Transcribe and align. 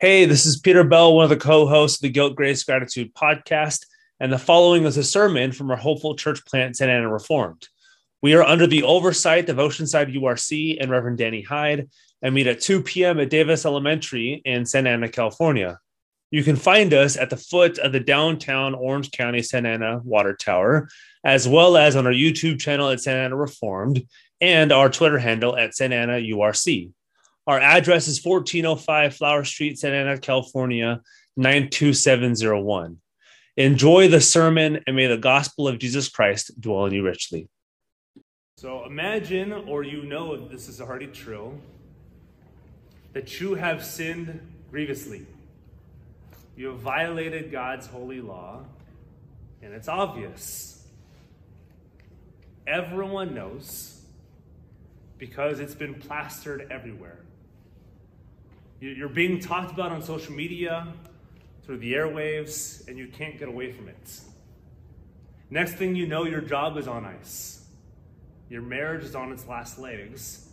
Hey, 0.00 0.26
this 0.26 0.46
is 0.46 0.60
Peter 0.60 0.84
Bell, 0.84 1.16
one 1.16 1.24
of 1.24 1.30
the 1.30 1.36
co 1.36 1.66
hosts 1.66 1.98
of 1.98 2.02
the 2.02 2.10
Guilt, 2.10 2.36
Grace, 2.36 2.62
Gratitude 2.62 3.12
podcast. 3.14 3.84
And 4.20 4.32
the 4.32 4.38
following 4.38 4.84
is 4.84 4.96
a 4.96 5.02
sermon 5.02 5.50
from 5.50 5.72
our 5.72 5.76
hopeful 5.76 6.14
church 6.14 6.44
plant, 6.44 6.76
Santa 6.76 6.92
Ana 6.92 7.12
Reformed. 7.12 7.66
We 8.22 8.34
are 8.34 8.44
under 8.44 8.68
the 8.68 8.84
oversight 8.84 9.48
of 9.48 9.56
Oceanside 9.56 10.14
URC 10.14 10.76
and 10.80 10.88
Reverend 10.88 11.18
Danny 11.18 11.42
Hyde 11.42 11.90
and 12.22 12.32
meet 12.32 12.46
at 12.46 12.60
2 12.60 12.84
p.m. 12.84 13.18
at 13.18 13.28
Davis 13.28 13.66
Elementary 13.66 14.40
in 14.44 14.64
Santa 14.66 14.90
Ana, 14.90 15.08
California. 15.08 15.80
You 16.30 16.44
can 16.44 16.54
find 16.54 16.94
us 16.94 17.16
at 17.16 17.28
the 17.28 17.36
foot 17.36 17.78
of 17.78 17.90
the 17.90 17.98
downtown 17.98 18.76
Orange 18.76 19.10
County 19.10 19.42
Santa 19.42 19.70
Ana 19.70 19.98
Water 20.04 20.32
Tower, 20.32 20.88
as 21.24 21.48
well 21.48 21.76
as 21.76 21.96
on 21.96 22.06
our 22.06 22.12
YouTube 22.12 22.60
channel 22.60 22.90
at 22.90 23.00
Santa 23.00 23.22
Ana 23.22 23.34
Reformed 23.34 24.06
and 24.40 24.70
our 24.70 24.90
Twitter 24.90 25.18
handle 25.18 25.56
at 25.56 25.74
Santa 25.74 25.96
Ana 25.96 26.18
URC. 26.18 26.92
Our 27.48 27.58
address 27.58 28.08
is 28.08 28.22
1405 28.22 29.16
Flower 29.16 29.42
Street, 29.42 29.78
Santa 29.78 29.96
Ana, 29.96 30.18
California, 30.18 31.00
92701. 31.38 32.98
Enjoy 33.56 34.06
the 34.06 34.20
sermon 34.20 34.80
and 34.86 34.94
may 34.94 35.06
the 35.06 35.16
gospel 35.16 35.66
of 35.66 35.78
Jesus 35.78 36.10
Christ 36.10 36.60
dwell 36.60 36.84
in 36.84 36.92
you 36.92 37.02
richly. 37.02 37.48
So 38.58 38.84
imagine, 38.84 39.50
or 39.54 39.82
you 39.82 40.02
know 40.02 40.46
this 40.46 40.68
is 40.68 40.82
already 40.82 41.06
true, 41.06 41.58
that 43.14 43.40
you 43.40 43.54
have 43.54 43.82
sinned 43.82 44.40
grievously. 44.70 45.26
You 46.54 46.66
have 46.66 46.80
violated 46.80 47.50
God's 47.50 47.86
holy 47.86 48.20
law, 48.20 48.60
and 49.62 49.72
it's 49.72 49.88
obvious. 49.88 50.86
Everyone 52.66 53.34
knows 53.34 54.02
because 55.16 55.60
it's 55.60 55.74
been 55.74 55.94
plastered 55.94 56.66
everywhere. 56.70 57.20
You're 58.80 59.08
being 59.08 59.40
talked 59.40 59.72
about 59.72 59.90
on 59.90 60.02
social 60.02 60.34
media, 60.34 60.86
through 61.68 61.78
the 61.78 61.92
airwaves, 61.92 62.88
and 62.88 62.96
you 62.96 63.08
can't 63.08 63.38
get 63.38 63.46
away 63.46 63.72
from 63.72 63.88
it. 63.88 64.20
Next 65.50 65.74
thing 65.74 65.94
you 65.94 66.06
know, 66.06 66.24
your 66.24 66.40
job 66.40 66.78
is 66.78 66.88
on 66.88 67.04
ice. 67.04 67.66
Your 68.48 68.62
marriage 68.62 69.04
is 69.04 69.14
on 69.14 69.32
its 69.32 69.46
last 69.46 69.78
legs. 69.78 70.48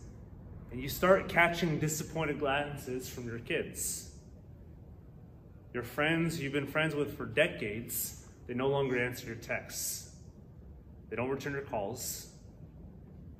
And 0.70 0.78
you 0.78 0.90
start 0.90 1.28
catching 1.28 1.78
disappointed 1.78 2.38
glances 2.38 3.08
from 3.08 3.26
your 3.26 3.38
kids. 3.38 4.10
Your 5.72 5.82
friends 5.84 6.38
you've 6.38 6.52
been 6.52 6.66
friends 6.66 6.94
with 6.94 7.16
for 7.16 7.24
decades, 7.24 8.26
they 8.46 8.52
no 8.52 8.68
longer 8.68 8.98
answer 9.02 9.26
your 9.26 9.36
texts. 9.36 10.10
They 11.08 11.16
don't 11.16 11.30
return 11.30 11.54
your 11.54 11.62
calls. 11.62 12.28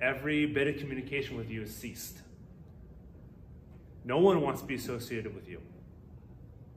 Every 0.01 0.47
bit 0.47 0.67
of 0.67 0.77
communication 0.77 1.37
with 1.37 1.51
you 1.51 1.61
has 1.61 1.75
ceased. 1.75 2.17
No 4.07 4.19
one 4.19 4.39
wants 4.39 4.61
to 4.61 4.67
be 4.67 4.75
associated 4.75 5.35
with 5.35 5.49
you. 5.49 5.61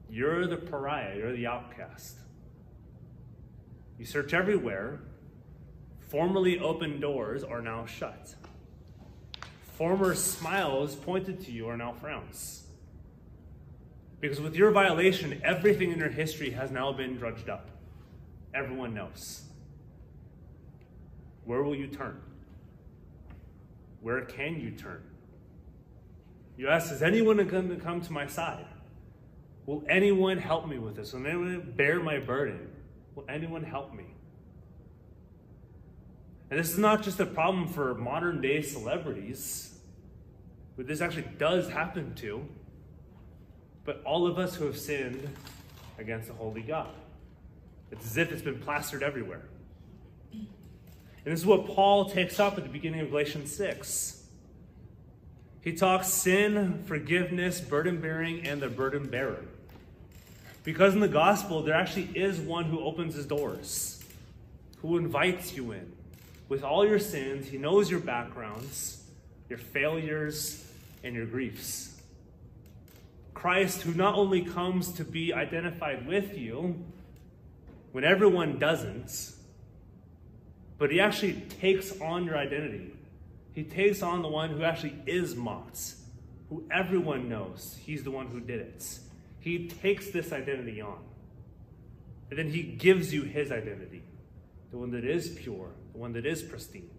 You're 0.09 0.47
the 0.47 0.57
pariah, 0.57 1.15
you're 1.15 1.31
the 1.31 1.47
outcast. 1.47 2.17
You 3.97 4.03
search 4.03 4.33
everywhere. 4.33 4.99
Formerly 6.09 6.59
open 6.59 6.99
doors 6.99 7.41
are 7.45 7.61
now 7.61 7.85
shut. 7.85 8.35
Former 9.77 10.13
smiles 10.13 10.93
pointed 10.93 11.39
to 11.45 11.53
you 11.53 11.69
are 11.69 11.77
now 11.77 11.93
frowns. 11.93 12.63
Because 14.19 14.41
with 14.41 14.53
your 14.53 14.71
violation, 14.71 15.41
everything 15.41 15.93
in 15.93 15.99
your 15.99 16.09
history 16.09 16.49
has 16.49 16.69
now 16.69 16.91
been 16.91 17.15
drudged 17.15 17.47
up. 17.47 17.69
Everyone 18.53 18.93
knows. 18.93 19.43
Where 21.45 21.63
will 21.63 21.75
you 21.75 21.87
turn? 21.87 22.19
Where 24.01 24.19
can 24.25 24.59
you 24.59 24.71
turn? 24.71 25.01
You 26.57 26.67
ask, 26.67 26.91
is 26.91 27.01
anyone 27.01 27.37
going 27.47 27.69
to 27.69 27.75
come 27.75 28.01
to 28.01 28.13
my 28.13 28.27
side? 28.27 28.65
Will 29.65 29.83
anyone 29.87 30.37
help 30.37 30.67
me 30.67 30.79
with 30.79 30.95
this? 30.95 31.13
Will 31.13 31.25
anyone 31.25 31.73
bear 31.75 31.99
my 31.99 32.19
burden? 32.19 32.69
Will 33.15 33.25
anyone 33.29 33.63
help 33.63 33.93
me? 33.93 34.05
And 36.49 36.59
this 36.59 36.71
is 36.71 36.77
not 36.77 37.03
just 37.03 37.19
a 37.19 37.25
problem 37.25 37.67
for 37.67 37.95
modern 37.95 38.41
day 38.41 38.61
celebrities, 38.61 39.79
but 40.75 40.87
this 40.87 40.99
actually 40.99 41.27
does 41.37 41.69
happen 41.69 42.13
to, 42.15 42.45
but 43.85 44.01
all 44.03 44.27
of 44.27 44.37
us 44.37 44.55
who 44.55 44.65
have 44.65 44.77
sinned 44.77 45.29
against 45.97 46.27
the 46.27 46.33
holy 46.33 46.61
God. 46.61 46.93
It's 47.91 48.05
as 48.05 48.17
if 48.17 48.31
it's 48.31 48.41
been 48.41 48.59
plastered 48.59 49.03
everywhere. 49.03 49.43
And 50.33 51.31
this 51.31 51.39
is 51.39 51.45
what 51.45 51.67
Paul 51.67 52.09
takes 52.09 52.39
up 52.39 52.57
at 52.57 52.63
the 52.63 52.69
beginning 52.69 53.01
of 53.01 53.09
Galatians 53.11 53.55
6. 53.55 54.20
He 55.61 55.73
talks 55.73 56.07
sin, 56.07 56.83
forgiveness, 56.85 57.61
burden 57.61 58.01
bearing, 58.01 58.47
and 58.47 58.61
the 58.61 58.69
burden 58.69 59.07
bearer. 59.07 59.43
Because 60.63 60.93
in 60.93 60.99
the 60.99 61.07
gospel, 61.07 61.61
there 61.61 61.75
actually 61.75 62.09
is 62.15 62.39
one 62.39 62.65
who 62.65 62.79
opens 62.79 63.15
his 63.15 63.25
doors, 63.25 64.03
who 64.81 64.97
invites 64.97 65.55
you 65.55 65.71
in. 65.71 65.91
With 66.49 66.63
all 66.63 66.85
your 66.85 66.99
sins, 66.99 67.47
he 67.47 67.57
knows 67.57 67.89
your 67.89 67.99
backgrounds, 67.99 69.03
your 69.49 69.59
failures, 69.59 70.65
and 71.03 71.15
your 71.15 71.25
griefs. 71.25 71.99
Christ, 73.33 73.81
who 73.83 73.93
not 73.93 74.15
only 74.15 74.43
comes 74.43 74.91
to 74.93 75.03
be 75.03 75.33
identified 75.33 76.07
with 76.07 76.37
you 76.37 76.83
when 77.91 78.03
everyone 78.03 78.59
doesn't, 78.59 79.31
but 80.77 80.91
he 80.91 80.99
actually 80.99 81.33
takes 81.59 81.99
on 82.01 82.25
your 82.25 82.37
identity 82.37 82.93
he 83.53 83.63
takes 83.63 84.01
on 84.01 84.21
the 84.21 84.27
one 84.27 84.49
who 84.49 84.63
actually 84.63 84.95
is 85.05 85.35
mocked, 85.35 85.95
who 86.49 86.63
everyone 86.71 87.27
knows 87.27 87.77
he's 87.83 88.03
the 88.03 88.11
one 88.11 88.27
who 88.27 88.39
did 88.39 88.59
it. 88.59 88.99
He 89.39 89.67
takes 89.67 90.11
this 90.11 90.31
identity 90.31 90.81
on. 90.81 90.99
And 92.29 92.39
then 92.39 92.49
he 92.49 92.63
gives 92.63 93.13
you 93.13 93.23
his 93.23 93.51
identity, 93.51 94.03
the 94.69 94.77
one 94.77 94.91
that 94.91 95.03
is 95.03 95.29
pure, 95.29 95.69
the 95.91 95.97
one 95.97 96.13
that 96.13 96.25
is 96.25 96.41
pristine. 96.41 96.89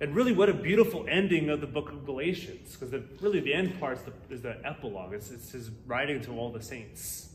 And 0.00 0.16
really, 0.16 0.32
what 0.32 0.48
a 0.48 0.54
beautiful 0.54 1.04
ending 1.08 1.50
of 1.50 1.60
the 1.60 1.66
book 1.66 1.90
of 1.90 2.06
Galatians, 2.06 2.74
because 2.74 3.02
really 3.20 3.40
the 3.40 3.52
end 3.52 3.78
part 3.78 3.98
is 3.98 4.04
the, 4.04 4.12
is 4.34 4.42
the 4.42 4.56
epilogue. 4.66 5.12
It's, 5.12 5.30
it's 5.30 5.52
his 5.52 5.70
writing 5.86 6.22
to 6.22 6.32
all 6.32 6.50
the 6.50 6.62
saints. 6.62 7.28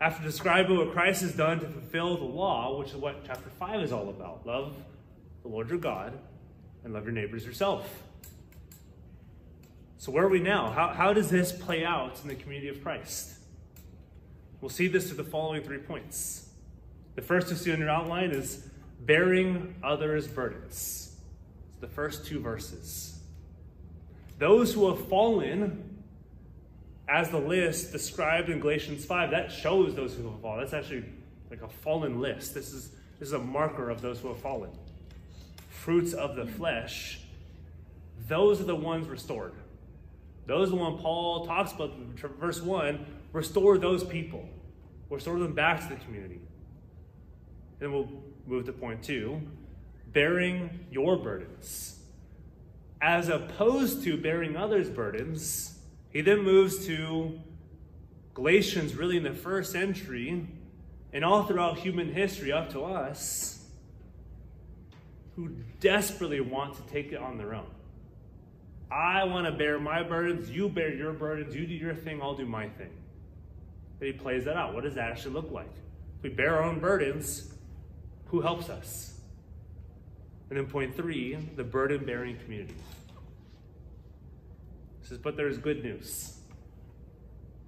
After 0.00 0.22
describing 0.22 0.76
what 0.76 0.92
Christ 0.92 1.22
has 1.22 1.34
done 1.34 1.58
to 1.60 1.66
fulfill 1.66 2.18
the 2.18 2.24
law, 2.24 2.78
which 2.78 2.90
is 2.90 2.96
what 2.96 3.24
chapter 3.26 3.48
5 3.58 3.80
is 3.80 3.92
all 3.92 4.10
about 4.10 4.46
love 4.46 4.76
the 5.42 5.48
Lord 5.48 5.68
your 5.68 5.78
God, 5.78 6.18
and 6.84 6.92
love 6.92 7.04
your 7.04 7.12
neighbors 7.12 7.44
yourself. 7.44 8.02
So, 9.98 10.12
where 10.12 10.24
are 10.24 10.28
we 10.28 10.40
now? 10.40 10.70
How, 10.70 10.88
how 10.88 11.12
does 11.12 11.28
this 11.28 11.50
play 11.50 11.84
out 11.84 12.20
in 12.22 12.28
the 12.28 12.34
community 12.34 12.68
of 12.68 12.82
Christ? 12.82 13.34
We'll 14.60 14.70
see 14.70 14.88
this 14.88 15.08
through 15.08 15.16
the 15.16 15.30
following 15.30 15.62
three 15.62 15.78
points. 15.78 16.48
The 17.16 17.22
first 17.22 17.48
to 17.48 17.56
see 17.56 17.72
on 17.72 17.78
your 17.78 17.90
outline 17.90 18.30
is 18.30 18.68
bearing 19.00 19.74
others' 19.82 20.28
burdens. 20.28 21.16
It's 21.72 21.80
the 21.80 21.88
first 21.88 22.26
two 22.26 22.40
verses. 22.40 23.18
Those 24.38 24.72
who 24.72 24.88
have 24.88 25.08
fallen, 25.08 26.02
as 27.08 27.30
the 27.30 27.38
list 27.38 27.90
described 27.90 28.50
in 28.50 28.60
Galatians 28.60 29.04
5, 29.04 29.32
that 29.32 29.50
shows 29.50 29.96
those 29.96 30.14
who 30.14 30.30
have 30.30 30.40
fallen. 30.40 30.60
That's 30.60 30.74
actually 30.74 31.04
like 31.50 31.62
a 31.62 31.68
fallen 31.68 32.20
list. 32.20 32.54
This 32.54 32.72
is, 32.72 32.90
this 33.18 33.28
is 33.28 33.32
a 33.32 33.38
marker 33.38 33.90
of 33.90 34.00
those 34.00 34.20
who 34.20 34.28
have 34.28 34.38
fallen 34.38 34.70
fruits 35.88 36.12
of 36.12 36.36
the 36.36 36.44
flesh, 36.44 37.18
those 38.28 38.60
are 38.60 38.64
the 38.64 38.76
ones 38.76 39.08
restored. 39.08 39.54
Those 40.44 40.68
are 40.68 40.72
the 40.72 40.76
one 40.76 40.98
Paul 40.98 41.46
talks 41.46 41.72
about, 41.72 41.96
verse 42.38 42.60
1, 42.60 43.06
restore 43.32 43.78
those 43.78 44.04
people. 44.04 44.46
Restore 45.08 45.38
them 45.38 45.54
back 45.54 45.80
to 45.80 45.88
the 45.88 45.96
community. 46.04 46.42
Then 47.78 47.94
we'll 47.94 48.10
move 48.46 48.66
to 48.66 48.72
point 48.74 49.02
two, 49.02 49.40
bearing 50.12 50.84
your 50.90 51.16
burdens. 51.16 51.98
As 53.00 53.30
opposed 53.30 54.04
to 54.04 54.18
bearing 54.18 54.58
others' 54.58 54.90
burdens, 54.90 55.78
he 56.10 56.20
then 56.20 56.42
moves 56.42 56.84
to 56.84 57.40
Galatians, 58.34 58.94
really 58.94 59.16
in 59.16 59.22
the 59.22 59.32
first 59.32 59.72
century, 59.72 60.48
and 61.14 61.24
all 61.24 61.44
throughout 61.44 61.78
human 61.78 62.12
history 62.12 62.52
up 62.52 62.68
to 62.72 62.84
us 62.84 63.57
who 65.38 65.50
desperately 65.78 66.40
want 66.40 66.74
to 66.74 66.82
take 66.92 67.12
it 67.12 67.18
on 67.18 67.38
their 67.38 67.54
own. 67.54 67.70
I 68.90 69.22
want 69.22 69.46
to 69.46 69.52
bear 69.52 69.78
my 69.78 70.02
burdens, 70.02 70.50
you 70.50 70.68
bear 70.68 70.92
your 70.92 71.12
burdens, 71.12 71.54
you 71.54 71.64
do 71.64 71.74
your 71.74 71.94
thing, 71.94 72.20
I'll 72.20 72.34
do 72.34 72.44
my 72.44 72.68
thing. 72.70 72.90
And 74.00 74.06
he 74.08 74.12
plays 74.12 74.46
that 74.46 74.56
out. 74.56 74.74
What 74.74 74.82
does 74.82 74.96
that 74.96 75.12
actually 75.12 75.34
look 75.34 75.52
like? 75.52 75.70
If 76.16 76.24
we 76.24 76.30
bear 76.30 76.56
our 76.56 76.64
own 76.64 76.80
burdens, 76.80 77.54
who 78.26 78.40
helps 78.40 78.68
us? 78.68 79.20
And 80.50 80.58
then 80.58 80.66
point 80.66 80.96
three, 80.96 81.36
the 81.54 81.62
burden 81.62 82.04
bearing 82.04 82.36
community. 82.38 82.74
He 85.02 85.06
says, 85.06 85.18
but 85.18 85.36
there's 85.36 85.56
good 85.56 85.84
news. 85.84 86.36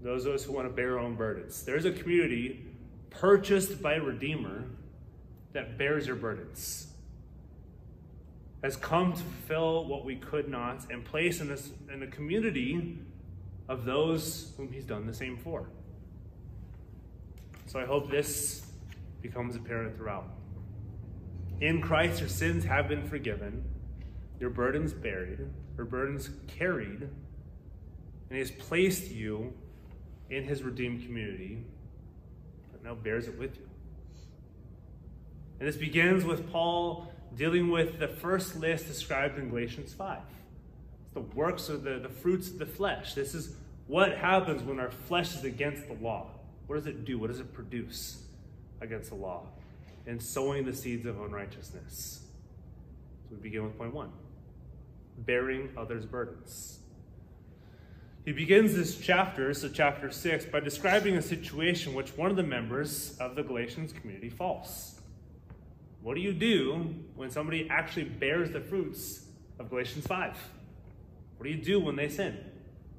Those 0.02 0.26
of 0.26 0.34
us 0.34 0.42
who 0.42 0.52
want 0.52 0.66
to 0.66 0.74
bear 0.74 0.94
our 0.94 1.04
own 1.04 1.14
burdens. 1.14 1.62
There's 1.62 1.84
a 1.84 1.92
community 1.92 2.66
purchased 3.10 3.80
by 3.80 3.94
Redeemer 3.94 4.64
that 5.52 5.78
bears 5.78 6.08
your 6.08 6.16
burdens 6.16 6.88
has 8.62 8.76
come 8.76 9.12
to 9.12 9.22
fill 9.46 9.86
what 9.86 10.04
we 10.04 10.16
could 10.16 10.48
not 10.48 10.90
and 10.90 11.04
place 11.04 11.40
in 11.40 11.48
this 11.48 11.70
in 11.92 12.00
the 12.00 12.06
community 12.06 12.98
of 13.68 13.84
those 13.84 14.52
whom 14.56 14.70
he's 14.70 14.84
done 14.84 15.06
the 15.06 15.14
same 15.14 15.36
for. 15.36 15.68
So 17.66 17.78
I 17.78 17.86
hope 17.86 18.10
this 18.10 18.66
becomes 19.22 19.54
apparent 19.54 19.96
throughout. 19.96 20.28
In 21.60 21.80
Christ, 21.80 22.20
your 22.20 22.28
sins 22.28 22.64
have 22.64 22.88
been 22.88 23.06
forgiven, 23.06 23.64
your 24.40 24.50
burdens 24.50 24.92
buried, 24.92 25.40
your 25.76 25.86
burdens 25.86 26.30
carried, 26.46 27.02
and 27.02 27.10
he 28.30 28.38
has 28.38 28.50
placed 28.50 29.10
you 29.10 29.52
in 30.30 30.44
his 30.44 30.62
redeemed 30.62 31.04
community 31.04 31.64
that 32.72 32.82
now 32.82 32.94
bears 32.94 33.28
it 33.28 33.38
with 33.38 33.56
you. 33.56 33.68
And 35.58 35.68
this 35.68 35.76
begins 35.76 36.24
with 36.24 36.50
Paul 36.50 37.12
dealing 37.36 37.70
with 37.70 37.98
the 37.98 38.08
first 38.08 38.56
list 38.56 38.86
described 38.86 39.38
in 39.38 39.48
Galatians 39.48 39.92
5. 39.92 40.18
It's 41.04 41.14
the 41.14 41.20
works 41.20 41.68
of 41.68 41.82
the, 41.82 41.98
the 41.98 42.08
fruits 42.08 42.48
of 42.48 42.58
the 42.58 42.66
flesh. 42.66 43.14
This 43.14 43.34
is 43.34 43.54
what 43.86 44.16
happens 44.16 44.62
when 44.62 44.78
our 44.78 44.90
flesh 44.90 45.34
is 45.34 45.44
against 45.44 45.86
the 45.88 45.94
law. 45.94 46.28
What 46.66 46.76
does 46.76 46.86
it 46.86 47.04
do? 47.04 47.18
What 47.18 47.28
does 47.28 47.40
it 47.40 47.52
produce 47.52 48.22
against 48.80 49.10
the 49.10 49.16
law? 49.16 49.46
And 50.06 50.22
sowing 50.22 50.64
the 50.64 50.74
seeds 50.74 51.06
of 51.06 51.20
unrighteousness. 51.20 52.20
So 53.28 53.36
we 53.36 53.42
begin 53.42 53.64
with 53.64 53.76
point 53.76 53.94
one 53.94 54.12
bearing 55.18 55.68
others' 55.76 56.06
burdens. 56.06 56.78
He 58.24 58.32
begins 58.32 58.74
this 58.74 58.98
chapter, 58.98 59.52
so 59.54 59.68
chapter 59.68 60.10
6, 60.10 60.46
by 60.46 60.60
describing 60.60 61.16
a 61.16 61.22
situation 61.22 61.94
which 61.94 62.16
one 62.16 62.30
of 62.30 62.36
the 62.36 62.42
members 62.42 63.16
of 63.18 63.34
the 63.34 63.42
Galatians 63.42 63.92
community 63.92 64.28
falls. 64.28 64.99
What 66.02 66.14
do 66.14 66.20
you 66.20 66.32
do 66.32 66.94
when 67.14 67.30
somebody 67.30 67.68
actually 67.68 68.04
bears 68.04 68.50
the 68.50 68.60
fruits 68.60 69.24
of 69.58 69.68
Galatians 69.68 70.06
5? 70.06 70.36
What 71.36 71.44
do 71.44 71.50
you 71.50 71.62
do 71.62 71.80
when 71.80 71.96
they 71.96 72.08
sin? 72.08 72.38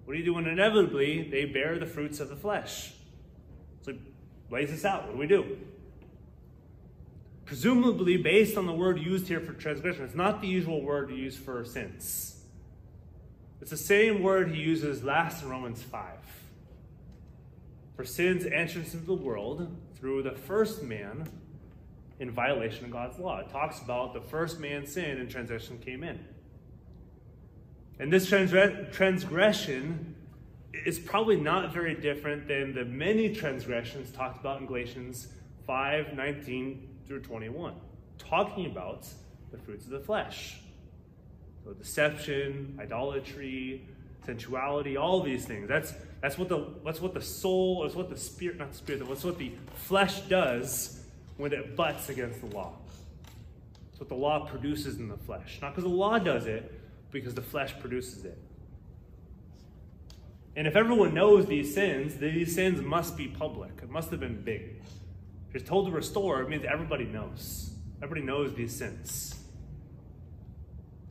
What 0.05 0.13
do 0.13 0.19
you 0.19 0.25
do 0.25 0.33
when 0.33 0.47
inevitably 0.47 1.29
they 1.29 1.45
bear 1.45 1.79
the 1.79 1.85
fruits 1.85 2.19
of 2.19 2.29
the 2.29 2.35
flesh? 2.35 2.93
So 3.81 3.93
lays 4.49 4.69
this 4.69 4.85
out. 4.85 5.05
What 5.07 5.13
do 5.13 5.17
we 5.17 5.27
do? 5.27 5.57
Presumably, 7.45 8.17
based 8.17 8.57
on 8.57 8.65
the 8.65 8.73
word 8.73 8.99
used 8.99 9.27
here 9.27 9.39
for 9.39 9.53
transgression, 9.53 10.05
it's 10.05 10.15
not 10.15 10.41
the 10.41 10.47
usual 10.47 10.81
word 10.81 11.11
used 11.11 11.39
for 11.39 11.65
sins. 11.65 12.43
It's 13.61 13.71
the 13.71 13.77
same 13.77 14.23
word 14.23 14.51
he 14.51 14.61
uses 14.61 15.03
last 15.03 15.43
in 15.43 15.49
Romans 15.49 15.83
5. 15.83 16.17
For 17.95 18.05
sin's 18.05 18.45
entrance 18.45 18.93
into 18.93 19.05
the 19.05 19.13
world 19.13 19.75
through 19.95 20.23
the 20.23 20.31
first 20.31 20.81
man 20.81 21.29
in 22.21 22.29
violation 22.29 22.85
of 22.85 22.91
God's 22.91 23.17
law. 23.17 23.39
It 23.39 23.49
talks 23.49 23.81
about 23.81 24.13
the 24.13 24.21
first 24.21 24.59
man 24.59 24.85
sin 24.85 25.17
and 25.17 25.27
transgression 25.27 25.79
came 25.79 26.03
in. 26.03 26.23
And 27.99 28.13
this 28.13 28.27
transgression 28.27 30.15
is 30.85 30.99
probably 30.99 31.35
not 31.35 31.73
very 31.73 31.95
different 31.95 32.47
than 32.47 32.75
the 32.75 32.85
many 32.85 33.33
transgressions 33.33 34.11
talked 34.11 34.39
about 34.39 34.61
in 34.61 34.67
Galatians 34.67 35.29
5 35.65 36.13
19 36.13 36.89
through 37.07 37.21
21, 37.21 37.73
talking 38.19 38.67
about 38.67 39.07
the 39.51 39.57
fruits 39.57 39.85
of 39.85 39.91
the 39.91 39.99
flesh. 39.99 40.59
So 41.65 41.73
deception, 41.73 42.77
idolatry, 42.79 43.87
sensuality, 44.27 44.95
all 44.95 45.21
these 45.21 45.45
things. 45.45 45.67
That's 45.67 45.93
that's 46.21 46.37
what 46.37 46.49
the 46.49 46.67
that's 46.85 47.01
what 47.01 47.15
the 47.15 47.21
soul, 47.21 47.81
that's 47.81 47.95
what 47.95 48.09
the 48.09 48.17
spirit, 48.17 48.57
not 48.57 48.75
spirit, 48.75 49.07
that's 49.07 49.23
what 49.23 49.39
the 49.39 49.53
flesh 49.73 50.21
does 50.21 51.00
when 51.41 51.51
it 51.53 51.75
butts 51.75 52.07
against 52.09 52.39
the 52.39 52.45
law. 52.55 52.73
It's 53.89 53.99
what 53.99 54.09
the 54.09 54.15
law 54.15 54.45
produces 54.45 54.99
in 54.99 55.09
the 55.09 55.17
flesh. 55.17 55.57
Not 55.59 55.71
because 55.71 55.85
the 55.85 55.89
law 55.89 56.19
does 56.19 56.45
it, 56.45 56.79
because 57.09 57.33
the 57.33 57.41
flesh 57.41 57.73
produces 57.79 58.25
it. 58.25 58.37
And 60.55 60.67
if 60.67 60.75
everyone 60.75 61.15
knows 61.15 61.47
these 61.47 61.73
sins, 61.73 62.17
these 62.17 62.53
sins 62.53 62.79
must 62.83 63.17
be 63.17 63.27
public. 63.27 63.71
It 63.81 63.89
must 63.89 64.11
have 64.11 64.19
been 64.19 64.39
big. 64.43 64.83
If 65.47 65.55
you're 65.55 65.63
told 65.63 65.87
to 65.87 65.91
restore, 65.91 66.43
it 66.43 66.47
means 66.49 66.63
everybody 66.63 67.05
knows. 67.05 67.71
Everybody 68.03 68.21
knows 68.21 68.53
these 68.53 68.75
sins. 68.75 69.33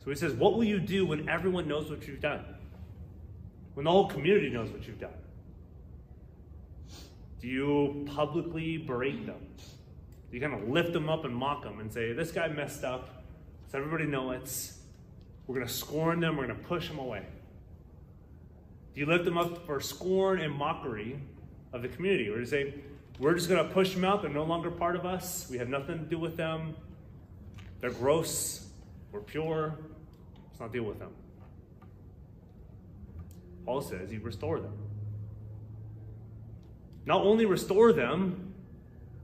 So 0.01 0.09
he 0.09 0.15
says, 0.15 0.31
What 0.31 0.53
will 0.53 0.63
you 0.63 0.79
do 0.79 1.05
when 1.05 1.27
everyone 1.27 1.67
knows 1.67 1.89
what 1.89 2.07
you've 2.07 2.21
done? 2.21 2.45
When 3.73 3.83
the 3.83 3.91
whole 3.91 4.07
community 4.07 4.49
knows 4.49 4.69
what 4.69 4.87
you've 4.87 4.99
done? 4.99 5.11
Do 7.41 7.49
you 7.49 8.05
publicly 8.15 8.77
berate 8.77 9.25
them? 9.25 9.41
You 10.31 10.39
kind 10.39 10.53
of 10.53 10.69
lift 10.69 10.93
them 10.93 11.09
up 11.09 11.25
and 11.25 11.35
mock 11.35 11.63
them 11.63 11.79
and 11.79 11.91
say, 11.91 12.13
This 12.13 12.31
guy 12.31 12.47
messed 12.47 12.83
up, 12.83 13.23
so 13.71 13.77
everybody 13.77 14.05
know 14.05 14.31
it. 14.31 14.71
We're 15.47 15.55
going 15.55 15.67
to 15.67 15.73
scorn 15.73 16.19
them, 16.19 16.37
we're 16.37 16.47
going 16.47 16.57
to 16.57 16.67
push 16.67 16.87
them 16.87 16.99
away. 16.99 17.25
Do 18.93 18.99
you 18.99 19.05
lift 19.05 19.25
them 19.25 19.37
up 19.37 19.65
for 19.65 19.79
scorn 19.79 20.39
and 20.39 20.53
mockery 20.53 21.19
of 21.73 21.81
the 21.81 21.87
community? 21.87 22.29
Or 22.29 22.35
do 22.35 22.39
you 22.41 22.45
say, 22.45 22.73
we're 23.19 23.33
just 23.35 23.49
going 23.49 23.65
to 23.65 23.73
push 23.73 23.93
them 23.93 24.03
out. 24.03 24.21
They're 24.21 24.31
no 24.31 24.43
longer 24.43 24.71
part 24.71 24.95
of 24.95 25.05
us. 25.05 25.47
We 25.49 25.57
have 25.57 25.69
nothing 25.69 25.99
to 25.99 26.05
do 26.05 26.17
with 26.17 26.37
them. 26.37 26.75
They're 27.79 27.91
gross. 27.91 28.67
We're 29.11 29.21
pure. 29.21 29.77
Let's 30.47 30.59
not 30.59 30.73
deal 30.73 30.83
with 30.83 30.99
them. 30.99 31.11
Paul 33.65 33.81
says 33.81 34.11
you 34.11 34.19
restore 34.21 34.59
them. 34.59 34.73
Not 37.05 37.21
only 37.21 37.45
restore 37.45 37.93
them, 37.93 38.50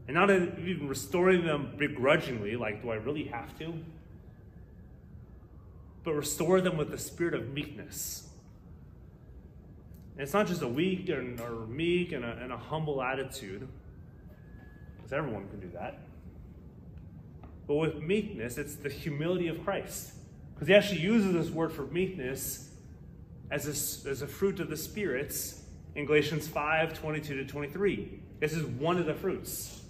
and 0.08 0.16
not 0.16 0.30
even 0.32 0.88
restoring 0.88 1.46
them 1.46 1.74
begrudgingly, 1.78 2.56
like, 2.56 2.82
do 2.82 2.90
I 2.92 2.96
really 2.96 3.26
have 3.26 3.58
to? 3.60 3.74
But 6.04 6.14
restore 6.14 6.62
them 6.62 6.78
with 6.78 6.90
the 6.92 6.98
spirit 6.98 7.34
of 7.34 7.54
meekness 7.54 8.28
and 10.18 10.24
it's 10.24 10.34
not 10.34 10.48
just 10.48 10.64
a 10.64 10.68
weak 10.68 11.10
and, 11.10 11.40
or 11.40 11.68
meek 11.68 12.12
and 12.12 12.26
a, 12.26 12.32
and 12.42 12.52
a 12.52 12.58
humble 12.58 13.04
attitude, 13.04 13.68
because 14.96 15.14
everyone 15.14 15.48
can 15.50 15.60
do 15.60 15.70
that. 15.76 16.00
But 17.68 17.76
with 17.76 18.02
meekness, 18.02 18.58
it's 18.58 18.76
the 18.76 18.90
humility 18.90 19.48
of 19.48 19.64
Christ. 19.64 20.14
Because 20.56 20.70
he 20.70 20.74
actually 20.74 21.02
uses 21.02 21.34
this 21.34 21.52
word 21.52 21.72
for 21.72 21.84
meekness 21.84 22.72
as 23.52 23.68
a, 23.68 24.10
as 24.10 24.24
a 24.24 24.28
fruit 24.28 24.60
of 24.60 24.72
the 24.72 24.78
spirits 24.78 25.62
in 25.94 26.08
Galatians 26.08 26.48
5 26.48 26.98
22 26.98 27.36
to 27.36 27.46
23. 27.46 28.20
This 28.40 28.54
is 28.54 28.66
one 28.66 28.98
of 28.98 29.06
the 29.06 29.14
fruits. 29.14 29.82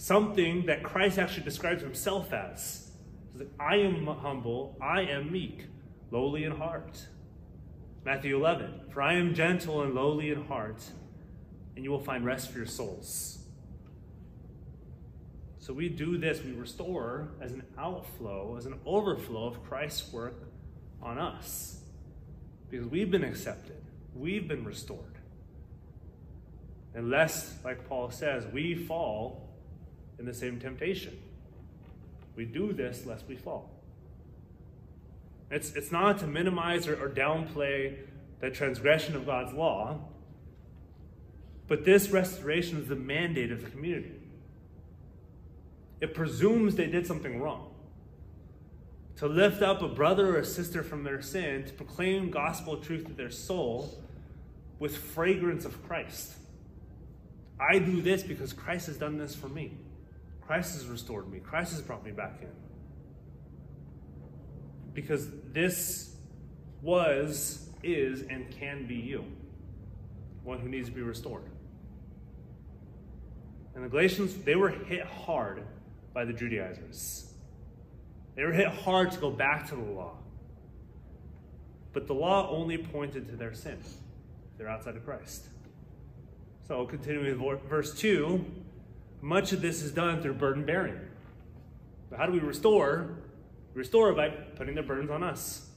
Something 0.00 0.64
that 0.64 0.82
Christ 0.82 1.18
actually 1.18 1.44
describes 1.44 1.82
himself 1.82 2.32
as. 2.32 2.90
I 3.60 3.76
am 3.76 4.06
humble, 4.06 4.74
I 4.80 5.02
am 5.02 5.30
meek, 5.30 5.66
lowly 6.10 6.44
in 6.44 6.52
heart. 6.52 7.06
Matthew 8.02 8.34
11, 8.34 8.80
for 8.88 9.02
I 9.02 9.16
am 9.16 9.34
gentle 9.34 9.82
and 9.82 9.94
lowly 9.94 10.30
in 10.30 10.46
heart, 10.46 10.82
and 11.76 11.84
you 11.84 11.90
will 11.90 12.00
find 12.00 12.24
rest 12.24 12.50
for 12.50 12.56
your 12.56 12.66
souls. 12.66 13.40
So 15.58 15.74
we 15.74 15.90
do 15.90 16.16
this, 16.16 16.42
we 16.42 16.52
restore 16.52 17.28
as 17.38 17.52
an 17.52 17.62
outflow, 17.76 18.56
as 18.56 18.64
an 18.64 18.80
overflow 18.86 19.48
of 19.48 19.62
Christ's 19.64 20.10
work 20.14 20.48
on 21.02 21.18
us. 21.18 21.82
Because 22.70 22.86
we've 22.86 23.10
been 23.10 23.24
accepted, 23.24 23.82
we've 24.14 24.48
been 24.48 24.64
restored. 24.64 25.18
Unless, 26.94 27.58
like 27.62 27.86
Paul 27.86 28.10
says, 28.10 28.46
we 28.46 28.74
fall 28.74 29.49
in 30.20 30.26
the 30.26 30.34
same 30.34 30.60
temptation. 30.60 31.18
We 32.36 32.44
do 32.44 32.72
this 32.72 33.06
lest 33.06 33.26
we 33.26 33.36
fall. 33.36 33.70
It's, 35.50 35.74
it's 35.74 35.90
not 35.90 36.18
to 36.18 36.26
minimize 36.26 36.86
or, 36.86 37.02
or 37.02 37.08
downplay 37.08 37.96
the 38.38 38.50
transgression 38.50 39.16
of 39.16 39.26
God's 39.26 39.52
law, 39.52 39.98
but 41.66 41.84
this 41.84 42.10
restoration 42.10 42.78
is 42.78 42.88
the 42.88 42.96
mandate 42.96 43.50
of 43.50 43.64
the 43.64 43.70
community. 43.70 44.12
It 46.00 46.14
presumes 46.14 46.76
they 46.76 46.86
did 46.86 47.06
something 47.06 47.40
wrong. 47.40 47.74
To 49.16 49.26
lift 49.26 49.62
up 49.62 49.82
a 49.82 49.88
brother 49.88 50.36
or 50.36 50.38
a 50.38 50.44
sister 50.44 50.82
from 50.82 51.04
their 51.04 51.20
sin, 51.20 51.64
to 51.64 51.72
proclaim 51.72 52.30
gospel 52.30 52.76
truth 52.76 53.06
to 53.06 53.12
their 53.12 53.30
soul 53.30 53.98
with 54.78 54.96
fragrance 54.96 55.64
of 55.64 55.86
Christ. 55.86 56.34
I 57.60 57.78
do 57.78 58.00
this 58.00 58.22
because 58.22 58.52
Christ 58.52 58.86
has 58.86 58.96
done 58.96 59.18
this 59.18 59.34
for 59.34 59.48
me. 59.48 59.72
Christ 60.50 60.74
has 60.74 60.88
restored 60.88 61.30
me. 61.30 61.38
Christ 61.38 61.70
has 61.74 61.80
brought 61.80 62.04
me 62.04 62.10
back 62.10 62.40
in 62.42 62.48
because 64.94 65.28
this 65.52 66.16
was, 66.82 67.68
is, 67.84 68.22
and 68.22 68.50
can 68.50 68.84
be 68.84 68.96
you, 68.96 69.24
one 70.42 70.58
who 70.58 70.68
needs 70.68 70.88
to 70.88 70.92
be 70.92 71.02
restored. 71.02 71.44
And 73.76 73.84
the 73.84 73.88
Galatians, 73.88 74.34
they 74.38 74.56
were 74.56 74.70
hit 74.70 75.06
hard 75.06 75.62
by 76.12 76.24
the 76.24 76.32
Judaizers. 76.32 77.32
They 78.34 78.42
were 78.42 78.50
hit 78.50 78.66
hard 78.66 79.12
to 79.12 79.20
go 79.20 79.30
back 79.30 79.68
to 79.68 79.76
the 79.76 79.82
law. 79.82 80.16
But 81.92 82.08
the 82.08 82.14
law 82.14 82.50
only 82.50 82.76
pointed 82.76 83.28
to 83.28 83.36
their 83.36 83.54
sin. 83.54 83.78
They're 84.58 84.68
outside 84.68 84.96
of 84.96 85.04
Christ. 85.04 85.46
So, 86.66 86.86
continuing 86.86 87.40
with 87.40 87.62
verse 87.68 87.96
2, 87.96 88.44
much 89.20 89.52
of 89.52 89.60
this 89.60 89.82
is 89.82 89.92
done 89.92 90.22
through 90.22 90.34
burden 90.34 90.64
bearing. 90.64 90.98
But 92.08 92.18
how 92.18 92.26
do 92.26 92.32
we 92.32 92.40
restore? 92.40 93.16
restore 93.74 94.12
by 94.12 94.28
putting 94.28 94.74
their 94.74 94.84
burdens 94.84 95.10
on 95.10 95.22
us. 95.22 95.68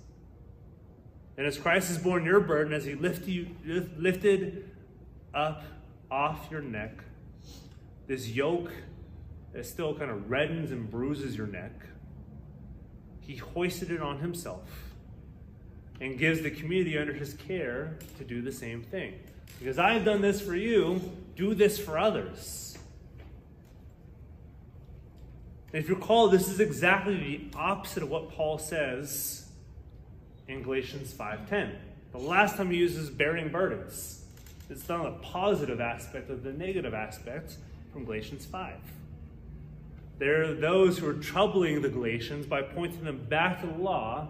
And 1.38 1.48
as 1.48 1.58
Christ 1.58 1.88
has 1.88 1.98
borne 1.98 2.26
your 2.26 2.40
burden, 2.40 2.74
as 2.74 2.86
he 2.86 2.96
lift 2.96 3.28
you, 3.28 3.48
lifted 3.66 4.70
up 5.34 5.64
off 6.12 6.48
your 6.52 6.62
neck, 6.62 7.04
this 8.08 8.30
yoke 8.30 8.72
that 9.54 9.66
still 9.66 9.96
kind 9.96 10.12
of 10.12 10.30
reddens 10.30 10.72
and 10.72 10.90
bruises 10.90 11.36
your 11.36 11.48
neck, 11.48 11.72
he 13.22 13.38
hoisted 13.38 13.90
it 13.90 14.02
on 14.02 14.20
himself 14.20 14.70
and 16.02 16.20
gives 16.20 16.42
the 16.42 16.52
community 16.52 16.98
under 16.98 17.14
his 17.14 17.34
care 17.34 17.98
to 18.18 18.24
do 18.24 18.42
the 18.42 18.52
same 18.52 18.84
thing. 18.84 19.14
Because 19.60 19.80
I 19.80 19.94
have 19.94 20.04
done 20.04 20.22
this 20.22 20.42
for 20.42 20.56
you, 20.56 21.00
do 21.36 21.56
this 21.56 21.80
for 21.80 21.98
others. 21.98 22.78
If 25.74 25.89
you 25.89 25.96
recall, 25.96 26.30
this 26.30 26.48
is 26.48 26.60
exactly 26.60 27.18
the 27.18 27.58
opposite 27.58 28.03
of 28.03 28.10
what 28.12 28.30
Paul 28.30 28.60
says 28.60 29.50
in 30.48 30.62
Galatians 30.62 31.12
5:10. 31.12 31.75
The 32.12 32.20
last 32.20 32.58
time 32.58 32.70
he 32.70 32.77
uses 32.77 33.10
bearing 33.10 33.50
burdens. 33.50 34.24
It's 34.70 34.88
not 34.88 35.08
a 35.08 35.13
positive 35.13 35.82
aspect 35.82 36.30
of 36.30 36.44
the 36.44 36.53
negative 36.53 36.94
aspect 36.94 37.58
from 37.92 38.06
Galatians 38.06 38.46
5. 38.46 38.75
There 40.20 40.44
are 40.44 40.53
those 40.53 41.00
who 41.00 41.10
are 41.10 41.15
troubling 41.15 41.82
the 41.82 41.89
Galatians 41.89 42.46
by 42.46 42.62
pointing 42.62 43.03
them 43.03 43.25
back 43.25 43.62
to 43.62 43.68
the 43.68 43.74
law 43.74 44.27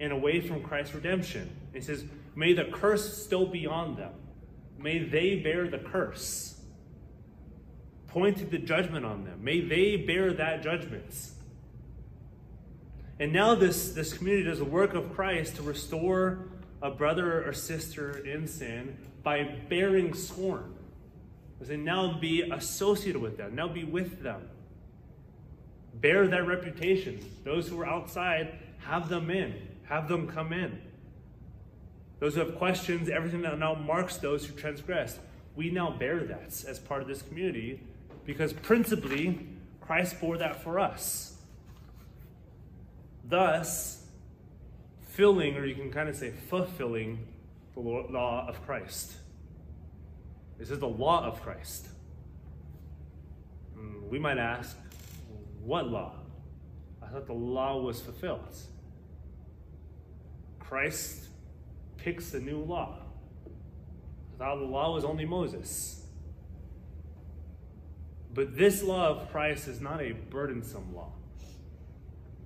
and 0.00 0.12
away 0.12 0.40
from 0.40 0.60
Christ's 0.60 0.94
redemption. 0.96 1.50
He 1.72 1.80
says, 1.80 2.04
May 2.34 2.52
the 2.52 2.64
curse 2.64 3.22
still 3.22 3.46
be 3.46 3.64
on 3.64 3.94
them. 3.94 4.12
May 4.76 4.98
they 4.98 5.36
bear 5.36 5.68
the 5.68 5.78
curse 5.78 6.49
pointed 8.10 8.50
the 8.50 8.58
judgment 8.58 9.04
on 9.04 9.24
them. 9.24 9.42
May 9.42 9.60
they 9.60 9.96
bear 9.96 10.32
that 10.32 10.62
judgment. 10.62 11.30
And 13.18 13.32
now 13.32 13.54
this, 13.54 13.92
this 13.92 14.12
community 14.12 14.44
does 14.48 14.58
the 14.58 14.64
work 14.64 14.94
of 14.94 15.14
Christ 15.14 15.56
to 15.56 15.62
restore 15.62 16.48
a 16.82 16.90
brother 16.90 17.46
or 17.46 17.52
sister 17.52 18.18
in 18.26 18.46
sin 18.46 18.96
by 19.22 19.42
bearing 19.68 20.14
scorn. 20.14 20.74
As 21.60 21.68
they 21.68 21.76
now 21.76 22.18
be 22.18 22.40
associated 22.42 23.20
with 23.20 23.36
them, 23.36 23.54
now 23.54 23.68
be 23.68 23.84
with 23.84 24.22
them. 24.22 24.48
Bear 25.94 26.26
that 26.28 26.46
reputation. 26.46 27.20
Those 27.44 27.68
who 27.68 27.78
are 27.80 27.86
outside, 27.86 28.58
have 28.78 29.10
them 29.10 29.30
in. 29.30 29.54
Have 29.84 30.08
them 30.08 30.26
come 30.26 30.54
in. 30.54 30.80
Those 32.18 32.34
who 32.34 32.40
have 32.40 32.56
questions, 32.56 33.10
everything 33.10 33.42
that 33.42 33.58
now 33.58 33.74
marks 33.74 34.16
those 34.16 34.46
who 34.46 34.54
transgress, 34.54 35.18
we 35.54 35.70
now 35.70 35.90
bear 35.90 36.20
that 36.20 36.64
as 36.66 36.78
part 36.78 37.02
of 37.02 37.08
this 37.08 37.20
community 37.20 37.80
because 38.32 38.52
principally, 38.52 39.44
Christ 39.80 40.20
bore 40.20 40.38
that 40.38 40.62
for 40.62 40.78
us. 40.78 41.36
Thus, 43.24 44.06
filling, 45.08 45.56
or 45.56 45.66
you 45.66 45.74
can 45.74 45.90
kind 45.90 46.08
of 46.08 46.14
say 46.14 46.30
fulfilling, 46.48 47.26
the 47.74 47.80
law 47.80 48.46
of 48.48 48.64
Christ. 48.64 49.14
This 50.58 50.70
is 50.70 50.78
the 50.78 50.86
law 50.86 51.24
of 51.24 51.42
Christ. 51.42 51.88
Hmm, 53.74 54.08
we 54.08 54.20
might 54.20 54.38
ask, 54.38 54.76
what 55.60 55.88
law? 55.88 56.12
I 57.02 57.08
thought 57.08 57.26
the 57.26 57.32
law 57.32 57.80
was 57.80 58.00
fulfilled. 58.00 58.56
Christ 60.60 61.24
picks 61.96 62.32
a 62.34 62.38
new 62.38 62.58
law. 62.58 62.94
I 64.34 64.38
thought 64.38 64.60
the 64.60 64.66
law 64.66 64.94
was 64.94 65.04
only 65.04 65.24
Moses. 65.24 65.99
But 68.32 68.56
this 68.56 68.82
law 68.82 69.08
of 69.08 69.30
Christ 69.30 69.66
is 69.66 69.80
not 69.80 70.00
a 70.00 70.12
burdensome 70.12 70.94
law. 70.94 71.12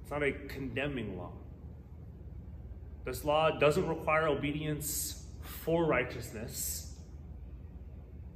It's 0.01 0.11
not 0.11 0.23
a 0.23 0.33
condemning 0.33 1.19
law. 1.19 1.33
This 3.05 3.25
law 3.25 3.59
doesn't 3.59 3.87
require 3.87 4.29
obedience 4.29 5.25
for 5.43 5.85
righteousness. 5.85 6.95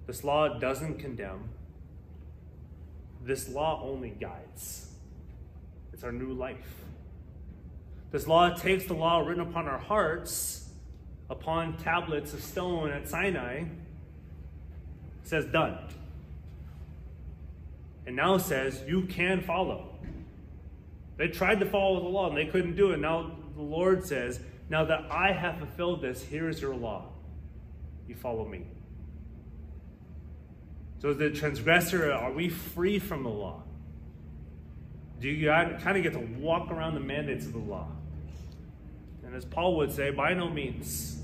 This 0.06 0.24
law 0.24 0.58
doesn't 0.58 0.98
condemn. 0.98 1.48
This 3.24 3.48
law 3.48 3.82
only 3.82 4.10
guides. 4.10 4.90
It's 5.92 6.04
our 6.04 6.12
new 6.12 6.32
life. 6.32 6.74
This 8.10 8.26
law 8.26 8.50
takes 8.50 8.84
the 8.86 8.94
law 8.94 9.20
written 9.20 9.42
upon 9.42 9.68
our 9.68 9.78
hearts, 9.78 10.70
upon 11.28 11.76
tablets 11.78 12.32
of 12.32 12.42
stone 12.42 12.90
at 12.90 13.08
Sinai, 13.08 13.64
says, 15.24 15.44
done 15.46 15.78
and 18.08 18.16
now 18.16 18.38
says 18.38 18.82
you 18.88 19.02
can 19.02 19.42
follow. 19.42 19.94
They 21.18 21.28
tried 21.28 21.60
to 21.60 21.66
follow 21.66 22.00
the 22.00 22.08
law 22.08 22.30
and 22.30 22.38
they 22.38 22.46
couldn't 22.46 22.74
do 22.74 22.92
it. 22.92 23.00
Now 23.00 23.32
the 23.54 23.60
Lord 23.60 24.02
says, 24.06 24.40
Now 24.70 24.86
that 24.86 25.04
I 25.10 25.30
have 25.32 25.58
fulfilled 25.58 26.00
this, 26.00 26.22
here 26.22 26.48
is 26.48 26.58
your 26.58 26.74
law. 26.74 27.10
You 28.08 28.14
follow 28.14 28.46
me. 28.46 28.64
So, 31.02 31.12
the 31.12 31.28
transgressor, 31.28 32.10
are 32.10 32.32
we 32.32 32.48
free 32.48 32.98
from 32.98 33.24
the 33.24 33.28
law? 33.28 33.62
Do 35.20 35.28
you 35.28 35.48
kind 35.48 35.98
of 35.98 36.02
get 36.02 36.14
to 36.14 36.26
walk 36.40 36.70
around 36.70 36.94
the 36.94 37.00
mandates 37.00 37.44
of 37.44 37.52
the 37.52 37.58
law? 37.58 37.88
And 39.22 39.34
as 39.34 39.44
Paul 39.44 39.76
would 39.76 39.92
say, 39.92 40.10
by 40.12 40.32
no 40.32 40.48
means. 40.48 41.20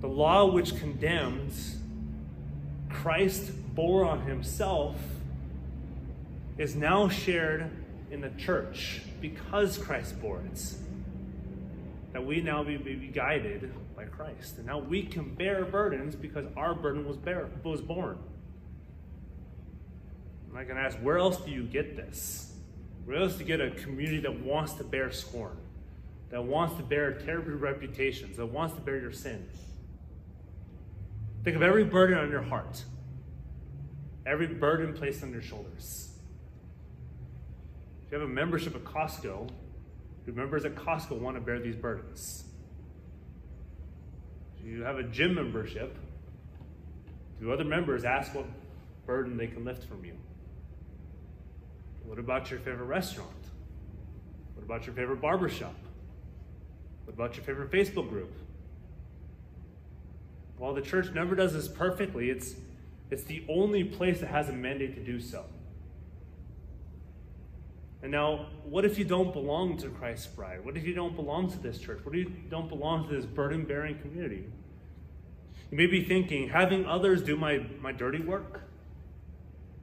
The 0.00 0.08
law 0.08 0.50
which 0.50 0.76
condemns, 0.80 1.76
Christ 2.90 3.52
bore 3.76 4.04
on 4.04 4.22
himself 4.22 4.96
is 6.58 6.76
now 6.76 7.08
shared 7.08 7.70
in 8.10 8.20
the 8.20 8.30
church 8.30 9.02
because 9.20 9.76
Christ 9.76 10.20
bore 10.20 10.40
it. 10.40 10.74
That 12.12 12.24
we 12.24 12.40
now 12.40 12.62
be, 12.62 12.76
be 12.76 13.08
guided 13.08 13.72
by 13.96 14.04
Christ. 14.04 14.58
And 14.58 14.66
now 14.66 14.78
we 14.78 15.02
can 15.02 15.34
bear 15.34 15.64
burdens 15.64 16.14
because 16.14 16.46
our 16.56 16.74
burden 16.74 17.06
was, 17.06 17.16
bear, 17.16 17.48
was 17.64 17.80
borne. 17.80 18.18
And 20.48 20.58
I 20.58 20.64
can 20.64 20.76
ask, 20.76 20.96
where 20.98 21.18
else 21.18 21.38
do 21.38 21.50
you 21.50 21.64
get 21.64 21.96
this? 21.96 22.52
Where 23.04 23.20
else 23.20 23.34
do 23.34 23.40
you 23.40 23.44
get 23.46 23.60
a 23.60 23.70
community 23.70 24.20
that 24.20 24.40
wants 24.40 24.74
to 24.74 24.84
bear 24.84 25.10
scorn? 25.10 25.56
That 26.30 26.44
wants 26.44 26.76
to 26.76 26.82
bear 26.82 27.14
terrible 27.14 27.52
reputations? 27.52 28.36
That 28.36 28.46
wants 28.46 28.74
to 28.76 28.80
bear 28.80 28.98
your 28.98 29.12
sin? 29.12 29.48
Think 31.42 31.56
of 31.56 31.62
every 31.62 31.84
burden 31.84 32.16
on 32.16 32.30
your 32.30 32.42
heart. 32.42 32.84
Every 34.24 34.46
burden 34.46 34.94
placed 34.94 35.22
on 35.22 35.32
your 35.32 35.42
shoulders 35.42 36.03
you 38.14 38.20
have 38.20 38.28
a 38.28 38.32
membership 38.32 38.76
at 38.76 38.84
Costco, 38.84 39.50
the 40.24 40.30
members 40.30 40.64
at 40.64 40.76
Costco 40.76 41.18
want 41.18 41.36
to 41.36 41.40
bear 41.40 41.58
these 41.58 41.74
burdens. 41.74 42.44
If 44.56 44.64
you 44.64 44.84
have 44.84 44.98
a 44.98 45.02
gym 45.02 45.34
membership, 45.34 45.98
do 47.40 47.52
other 47.52 47.64
members 47.64 48.04
ask 48.04 48.32
what 48.32 48.46
burden 49.04 49.36
they 49.36 49.48
can 49.48 49.64
lift 49.64 49.88
from 49.88 50.04
you? 50.04 50.12
What 52.04 52.20
about 52.20 52.52
your 52.52 52.60
favorite 52.60 52.86
restaurant? 52.86 53.30
What 54.54 54.62
about 54.62 54.86
your 54.86 54.94
favorite 54.94 55.20
barbershop? 55.20 55.74
What 57.06 57.14
about 57.14 57.36
your 57.36 57.44
favorite 57.44 57.72
Facebook 57.72 58.08
group? 58.08 58.32
While 60.56 60.72
the 60.72 60.82
church 60.82 61.12
never 61.12 61.34
does 61.34 61.52
this 61.52 61.66
perfectly, 61.66 62.30
it's, 62.30 62.54
it's 63.10 63.24
the 63.24 63.44
only 63.48 63.82
place 63.82 64.20
that 64.20 64.28
has 64.28 64.48
a 64.50 64.52
mandate 64.52 64.94
to 64.94 65.00
do 65.00 65.18
so. 65.18 65.46
And 68.04 68.12
now, 68.12 68.48
what 68.64 68.84
if 68.84 68.98
you 68.98 69.04
don't 69.06 69.32
belong 69.32 69.78
to 69.78 69.88
Christ's 69.88 70.26
bride? 70.26 70.62
What 70.62 70.76
if 70.76 70.84
you 70.84 70.92
don't 70.92 71.16
belong 71.16 71.50
to 71.50 71.58
this 71.58 71.78
church? 71.78 72.00
What 72.04 72.14
if 72.14 72.26
you 72.26 72.32
don't 72.50 72.68
belong 72.68 73.08
to 73.08 73.16
this 73.16 73.24
burden 73.24 73.64
bearing 73.64 73.98
community? 73.98 74.44
You 75.70 75.78
may 75.78 75.86
be 75.86 76.04
thinking, 76.04 76.50
having 76.50 76.84
others 76.84 77.22
do 77.22 77.34
my, 77.34 77.64
my 77.80 77.92
dirty 77.92 78.20
work? 78.20 78.60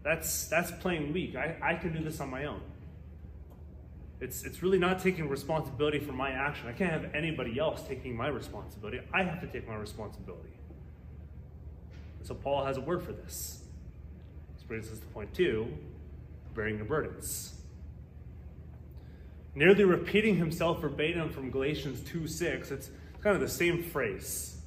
That's, 0.04 0.46
that's 0.46 0.70
playing 0.70 1.14
weak. 1.14 1.36
I, 1.36 1.56
I 1.64 1.74
can 1.74 1.94
do 1.94 2.04
this 2.04 2.20
on 2.20 2.30
my 2.30 2.46
own. 2.46 2.62
It's, 4.20 4.44
it's 4.44 4.62
really 4.62 4.78
not 4.78 5.00
taking 5.00 5.28
responsibility 5.28 5.98
for 5.98 6.14
my 6.14 6.30
action. 6.30 6.68
I 6.68 6.74
can't 6.74 6.92
have 6.92 7.16
anybody 7.16 7.58
else 7.58 7.82
taking 7.82 8.16
my 8.16 8.28
responsibility. 8.28 9.00
I 9.12 9.24
have 9.24 9.42
to 9.42 9.48
take 9.48 9.68
my 9.68 9.78
responsibility. 9.78 10.54
And 12.20 12.28
so 12.28 12.36
Paul 12.36 12.66
has 12.66 12.78
a 12.78 12.82
word 12.82 13.02
for 13.02 13.14
this. 13.14 13.64
This 14.54 14.64
brings 14.68 14.92
us 14.92 15.00
to 15.00 15.06
point 15.08 15.34
two 15.34 15.74
bearing 16.54 16.78
your 16.78 16.86
burdens 16.86 17.56
nearly 19.56 19.84
repeating 19.84 20.38
himself 20.38 20.82
verbatim 20.82 21.30
from 21.30 21.50
Galatians 21.52 22.02
2 22.10 22.28
6. 22.28 22.72
It's 22.72 22.90
kind 23.22 23.36
of 23.36 23.42
the 23.42 23.50
same 23.50 23.84
phrase. 23.84 24.58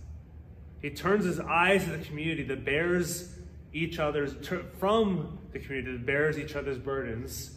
He 0.81 0.91
turns 0.91 1.25
his 1.25 1.41
eyes 1.41 1.85
to 1.85 1.91
the 1.91 2.05
community 2.05 2.43
that 2.45 2.64
bears 2.64 3.35
each 3.73 3.99
other's, 3.99 4.35
from 4.79 5.38
the 5.53 5.59
community 5.59 5.93
that 5.93 6.07
bears 6.07 6.38
each 6.38 6.55
other's 6.55 6.79
burdens, 6.79 7.57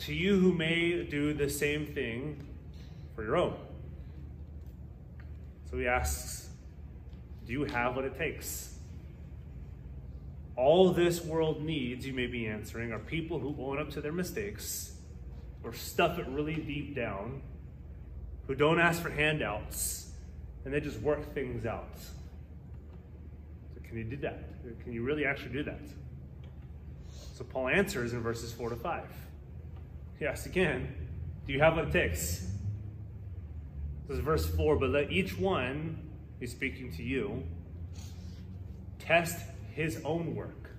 to 0.00 0.14
you 0.14 0.38
who 0.38 0.52
may 0.52 1.04
do 1.04 1.34
the 1.34 1.48
same 1.48 1.86
thing 1.86 2.46
for 3.14 3.22
your 3.22 3.36
own. 3.36 3.54
So 5.70 5.78
he 5.78 5.86
asks, 5.86 6.48
Do 7.46 7.52
you 7.52 7.64
have 7.64 7.96
what 7.96 8.04
it 8.04 8.16
takes? 8.16 8.78
All 10.54 10.92
this 10.92 11.24
world 11.24 11.62
needs, 11.62 12.06
you 12.06 12.12
may 12.12 12.26
be 12.26 12.46
answering, 12.46 12.92
are 12.92 12.98
people 12.98 13.38
who 13.38 13.56
own 13.58 13.78
up 13.78 13.90
to 13.90 14.00
their 14.00 14.12
mistakes 14.12 14.91
or 15.64 15.72
stuff 15.72 16.18
it 16.18 16.26
really 16.28 16.54
deep 16.54 16.94
down, 16.94 17.40
who 18.46 18.54
don't 18.54 18.80
ask 18.80 19.00
for 19.02 19.10
handouts, 19.10 20.10
and 20.64 20.72
they 20.72 20.80
just 20.80 21.00
work 21.00 21.32
things 21.34 21.66
out. 21.66 21.98
So, 23.74 23.80
can 23.84 23.98
you 23.98 24.04
do 24.04 24.16
that? 24.18 24.44
Can 24.82 24.92
you 24.92 25.02
really 25.02 25.24
actually 25.24 25.52
do 25.52 25.62
that? 25.64 25.80
So, 27.34 27.44
Paul 27.44 27.68
answers 27.68 28.12
in 28.12 28.20
verses 28.20 28.52
4 28.52 28.70
to 28.70 28.76
5. 28.76 29.04
He 30.18 30.26
asks 30.26 30.46
again, 30.46 30.94
Do 31.46 31.52
you 31.52 31.60
have 31.60 31.76
what 31.76 31.86
it 31.86 31.92
takes? 31.92 32.46
This 34.08 34.18
is 34.18 34.24
verse 34.24 34.46
4 34.54 34.76
But 34.76 34.90
let 34.90 35.12
each 35.12 35.38
one, 35.38 35.98
he's 36.40 36.50
speaking 36.50 36.92
to 36.94 37.02
you, 37.02 37.44
test 38.98 39.38
his 39.72 40.00
own 40.04 40.34
work. 40.34 40.70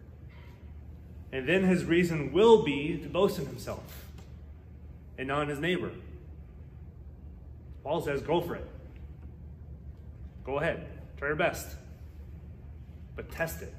And 1.31 1.49
then 1.49 1.63
his 1.63 1.83
reason 1.85 2.31
will 2.31 2.63
be 2.63 2.97
to 2.97 3.09
boast 3.09 3.39
in 3.39 3.47
himself 3.47 4.03
and 5.17 5.27
not 5.27 5.43
in 5.43 5.49
his 5.49 5.59
neighbor. 5.59 5.91
Paul 7.83 8.01
says, 8.01 8.21
Go 8.21 8.41
for 8.41 8.55
it. 8.55 8.67
Go 10.43 10.59
ahead. 10.59 10.87
Try 11.17 11.29
your 11.29 11.35
best. 11.35 11.67
But 13.15 13.31
test 13.31 13.61
it. 13.61 13.73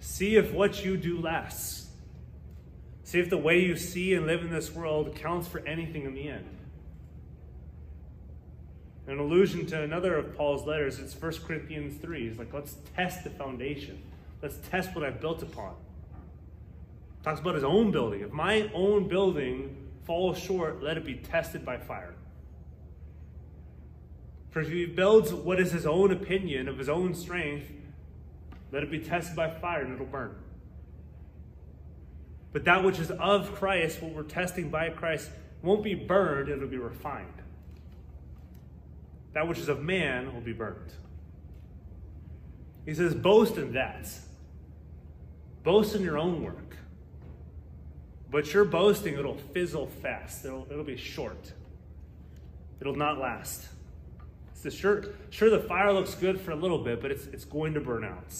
See 0.00 0.36
if 0.36 0.52
what 0.52 0.84
you 0.84 0.96
do 0.96 1.20
lasts. 1.20 1.88
See 3.04 3.18
if 3.18 3.30
the 3.30 3.38
way 3.38 3.60
you 3.60 3.76
see 3.76 4.14
and 4.14 4.26
live 4.26 4.42
in 4.42 4.50
this 4.50 4.72
world 4.72 5.14
counts 5.16 5.46
for 5.46 5.60
anything 5.60 6.04
in 6.04 6.14
the 6.14 6.28
end. 6.28 6.48
An 9.06 9.18
allusion 9.18 9.66
to 9.66 9.82
another 9.82 10.16
of 10.16 10.36
Paul's 10.36 10.66
letters, 10.66 10.98
it's 10.98 11.14
1 11.14 11.34
Corinthians 11.46 12.00
3. 12.00 12.28
He's 12.28 12.38
like, 12.38 12.52
let's 12.52 12.76
test 12.96 13.22
the 13.22 13.30
foundation. 13.30 14.02
Let's 14.42 14.56
test 14.68 14.94
what 14.94 15.04
I've 15.04 15.20
built 15.20 15.42
upon. 15.42 15.74
Talks 17.26 17.40
about 17.40 17.56
his 17.56 17.64
own 17.64 17.90
building. 17.90 18.20
If 18.20 18.30
my 18.30 18.70
own 18.72 19.08
building 19.08 19.76
falls 20.04 20.38
short, 20.38 20.80
let 20.80 20.96
it 20.96 21.04
be 21.04 21.16
tested 21.16 21.64
by 21.64 21.76
fire. 21.76 22.14
For 24.50 24.60
if 24.60 24.68
he 24.68 24.86
builds 24.86 25.34
what 25.34 25.58
is 25.58 25.72
his 25.72 25.86
own 25.86 26.12
opinion 26.12 26.68
of 26.68 26.78
his 26.78 26.88
own 26.88 27.14
strength, 27.16 27.68
let 28.70 28.84
it 28.84 28.92
be 28.92 29.00
tested 29.00 29.34
by 29.34 29.50
fire 29.50 29.80
and 29.80 29.94
it'll 29.94 30.06
burn. 30.06 30.36
But 32.52 32.64
that 32.66 32.84
which 32.84 33.00
is 33.00 33.10
of 33.10 33.52
Christ, 33.56 34.00
what 34.00 34.12
we're 34.12 34.22
testing 34.22 34.70
by 34.70 34.90
Christ, 34.90 35.28
won't 35.62 35.82
be 35.82 35.96
burned, 35.96 36.48
it'll 36.48 36.68
be 36.68 36.78
refined. 36.78 37.42
That 39.32 39.48
which 39.48 39.58
is 39.58 39.68
of 39.68 39.82
man 39.82 40.32
will 40.32 40.42
be 40.42 40.52
burned. 40.52 40.92
He 42.84 42.94
says, 42.94 43.16
boast 43.16 43.56
in 43.56 43.72
that. 43.72 44.08
Boast 45.64 45.96
in 45.96 46.02
your 46.02 46.18
own 46.18 46.44
work. 46.44 46.76
But 48.30 48.52
your 48.52 48.64
boasting, 48.64 49.14
it'll 49.14 49.36
fizzle 49.36 49.86
fast. 49.86 50.44
It'll, 50.44 50.66
it'll 50.70 50.84
be 50.84 50.96
short. 50.96 51.52
It'll 52.80 52.96
not 52.96 53.18
last. 53.18 53.68
Sure, 54.68 55.04
sure 55.30 55.48
the 55.48 55.60
fire 55.60 55.92
looks 55.92 56.14
good 56.14 56.40
for 56.40 56.50
a 56.50 56.56
little 56.56 56.78
bit, 56.78 57.00
but 57.00 57.12
it's, 57.12 57.26
it's 57.26 57.44
going 57.44 57.74
to 57.74 57.80
burn 57.80 58.04
out. 58.04 58.34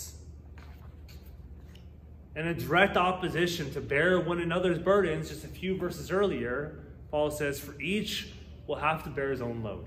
In 2.35 2.49
a 2.49 2.55
direct 2.55 2.97
opposition 2.97 3.71
to 3.73 3.81
bear 3.81 4.21
one 4.21 4.41
another's 4.41 4.79
burdens, 4.79 5.29
just 5.29 5.45
a 5.45 5.49
few 5.49 5.77
verses 5.77 6.11
earlier, 6.11 6.81
Paul 7.11 7.31
says, 7.31 7.61
For 7.61 7.81
each 7.81 8.33
will 8.67 8.77
have 8.77 9.05
to 9.05 9.11
bear 9.11 9.31
his 9.31 9.41
own 9.41 9.63
load. 9.63 9.87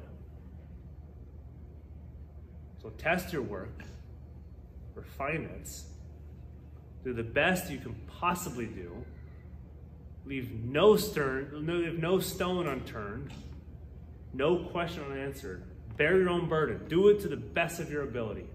So 2.81 2.89
test 2.91 3.33
your 3.33 3.41
work, 3.41 3.83
refine 4.95 5.49
it, 5.53 5.69
do 7.03 7.13
the 7.13 7.23
best 7.23 7.69
you 7.69 7.77
can 7.77 7.93
possibly 8.07 8.65
do, 8.65 9.05
leave 10.25 10.51
no 10.51 10.95
stern, 10.95 11.49
leave 11.65 11.99
no 11.99 12.19
stone 12.19 12.67
unturned, 12.67 13.31
no 14.33 14.59
question 14.65 15.03
unanswered, 15.03 15.63
Bear 15.99 16.17
your 16.17 16.29
own 16.29 16.47
burden. 16.47 16.87
Do 16.87 17.09
it 17.09 17.19
to 17.21 17.27
the 17.27 17.35
best 17.35 17.81
of 17.81 17.91
your 17.91 18.03
ability. 18.03 18.45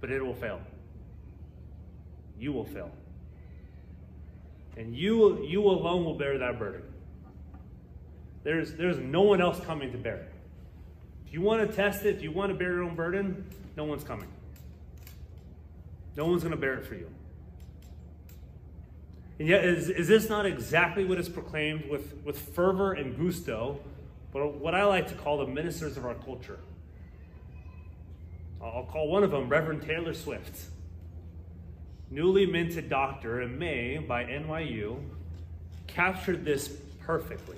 But 0.00 0.12
it 0.12 0.24
will 0.24 0.36
fail. 0.36 0.60
You 2.38 2.52
will 2.52 2.64
fail. 2.64 2.92
And 4.76 4.94
you, 4.96 5.44
you 5.44 5.62
alone 5.64 6.04
will 6.04 6.14
bear 6.14 6.38
that 6.38 6.60
burden. 6.60 6.82
There's, 8.44 8.74
there's 8.74 8.98
no 8.98 9.22
one 9.22 9.42
else 9.42 9.58
coming 9.64 9.90
to 9.90 9.98
bear 9.98 10.16
it. 10.16 10.32
If 11.26 11.32
you 11.32 11.40
want 11.40 11.68
to 11.68 11.74
test 11.74 12.04
it, 12.04 12.14
if 12.14 12.22
you 12.22 12.30
want 12.30 12.52
to 12.52 12.58
bear 12.58 12.74
your 12.74 12.84
own 12.84 12.94
burden, 12.94 13.44
no 13.76 13.82
one's 13.82 14.04
coming. 14.04 14.28
No 16.16 16.26
one's 16.26 16.44
going 16.44 16.54
to 16.54 16.60
bear 16.60 16.74
it 16.74 16.86
for 16.86 16.94
you. 16.94 17.10
And 19.38 19.48
yet, 19.48 19.64
is, 19.64 19.88
is 19.88 20.08
this 20.08 20.28
not 20.28 20.46
exactly 20.46 21.04
what 21.04 21.18
is 21.18 21.28
proclaimed 21.28 21.88
with, 21.90 22.14
with 22.24 22.38
fervor 22.38 22.92
and 22.92 23.16
gusto 23.16 23.80
but 24.34 24.54
what 24.54 24.74
I 24.74 24.84
like 24.84 25.06
to 25.08 25.14
call 25.14 25.38
the 25.38 25.46
ministers 25.46 25.96
of 25.96 26.04
our 26.04 26.14
culture. 26.14 26.58
I'll 28.60 28.88
call 28.90 29.08
one 29.08 29.22
of 29.22 29.30
them 29.30 29.48
Reverend 29.48 29.82
Taylor 29.82 30.12
Swift. 30.12 30.58
Newly 32.10 32.44
minted 32.44 32.90
doctor 32.90 33.42
in 33.42 33.56
May 33.56 33.98
by 33.98 34.24
NYU 34.24 35.00
captured 35.86 36.44
this 36.44 36.68
perfectly 37.00 37.56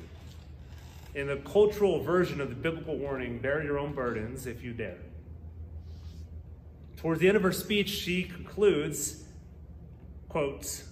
in 1.14 1.28
the 1.28 1.36
cultural 1.36 2.02
version 2.02 2.42
of 2.42 2.50
the 2.50 2.54
biblical 2.54 2.98
warning 2.98 3.38
bear 3.38 3.64
your 3.64 3.78
own 3.78 3.94
burdens 3.94 4.46
if 4.46 4.62
you 4.62 4.74
dare. 4.74 4.98
Towards 6.98 7.20
the 7.20 7.28
end 7.28 7.38
of 7.38 7.42
her 7.42 7.52
speech, 7.52 7.88
she 7.88 8.22
concludes, 8.22 9.24
quote, 10.28 10.82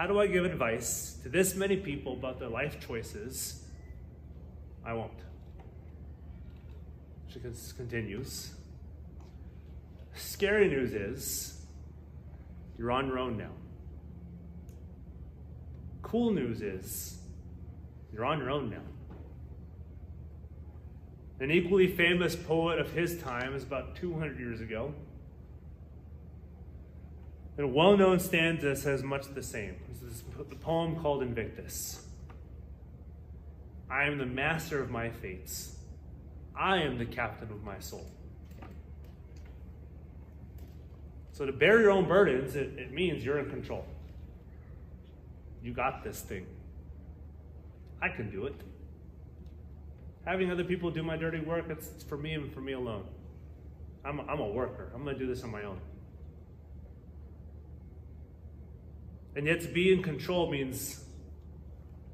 How 0.00 0.06
do 0.06 0.18
I 0.18 0.28
give 0.28 0.46
advice 0.46 1.18
to 1.24 1.28
this 1.28 1.54
many 1.54 1.76
people 1.76 2.14
about 2.14 2.38
their 2.38 2.48
life 2.48 2.80
choices 2.80 3.64
I 4.82 4.94
won't. 4.94 5.12
She 7.28 7.38
continues. 7.76 8.54
Scary 10.14 10.68
news 10.68 10.94
is 10.94 11.66
you're 12.78 12.90
on 12.90 13.08
your 13.08 13.18
own 13.18 13.36
now. 13.36 13.50
Cool 16.00 16.32
news 16.32 16.62
is 16.62 17.18
you're 18.10 18.24
on 18.24 18.38
your 18.38 18.50
own 18.50 18.70
now. 18.70 18.80
An 21.40 21.50
equally 21.50 21.94
famous 21.94 22.34
poet 22.34 22.78
of 22.78 22.90
his 22.90 23.20
time 23.20 23.54
is 23.54 23.64
about 23.64 23.96
200 23.96 24.38
years 24.38 24.62
ago. 24.62 24.94
And 27.60 27.68
a 27.68 27.72
well 27.74 27.94
known 27.94 28.18
stanza 28.18 28.74
says 28.74 29.02
much 29.02 29.26
the 29.34 29.42
same. 29.42 29.76
This 29.86 30.00
is 30.00 30.24
the 30.48 30.56
poem 30.56 30.96
called 30.96 31.22
Invictus. 31.22 32.06
I 33.90 34.04
am 34.04 34.16
the 34.16 34.24
master 34.24 34.80
of 34.80 34.90
my 34.90 35.10
fates. 35.10 35.76
I 36.58 36.78
am 36.78 36.96
the 36.96 37.04
captain 37.04 37.52
of 37.52 37.62
my 37.62 37.78
soul. 37.78 38.06
So 41.32 41.44
to 41.44 41.52
bear 41.52 41.82
your 41.82 41.90
own 41.90 42.08
burdens, 42.08 42.56
it, 42.56 42.78
it 42.78 42.92
means 42.92 43.22
you're 43.22 43.40
in 43.40 43.50
control. 43.50 43.84
You 45.62 45.74
got 45.74 46.02
this 46.02 46.22
thing. 46.22 46.46
I 48.00 48.08
can 48.08 48.30
do 48.30 48.46
it. 48.46 48.58
Having 50.24 50.50
other 50.50 50.64
people 50.64 50.90
do 50.90 51.02
my 51.02 51.18
dirty 51.18 51.40
work, 51.40 51.66
it's, 51.68 51.90
it's 51.94 52.04
for 52.04 52.16
me 52.16 52.32
and 52.32 52.50
for 52.54 52.62
me 52.62 52.72
alone. 52.72 53.04
I'm 54.02 54.18
a, 54.18 54.22
I'm 54.22 54.40
a 54.40 54.48
worker. 54.48 54.90
I'm 54.94 55.04
going 55.04 55.18
to 55.18 55.20
do 55.22 55.26
this 55.26 55.44
on 55.44 55.50
my 55.50 55.64
own. 55.64 55.78
And 59.36 59.46
yet 59.46 59.60
to 59.60 59.68
be 59.68 59.92
in 59.92 60.02
control 60.02 60.50
means 60.50 61.04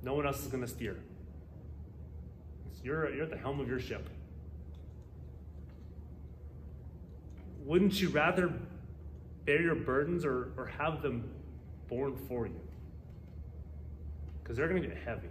no 0.03 0.15
one 0.15 0.27
else 0.27 0.43
is 0.43 0.49
going 0.49 0.63
to 0.63 0.69
steer. 0.69 0.97
You're, 2.83 3.13
you're 3.13 3.25
at 3.25 3.31
the 3.31 3.37
helm 3.37 3.59
of 3.59 3.69
your 3.69 3.81
ship. 3.81 4.09
Wouldn't 7.65 8.01
you 8.01 8.11
rather 8.11 8.53
bear 9.45 9.61
your 9.61 9.75
burdens 9.75 10.25
or, 10.25 10.53
or 10.57 10.67
have 10.79 11.03
them 11.03 11.29
borne 11.89 12.17
for 12.29 12.47
you? 12.47 12.61
Because 14.41 14.57
they're 14.57 14.69
going 14.69 14.83
to 14.83 14.89
get 14.89 14.99
heavy. 14.99 15.29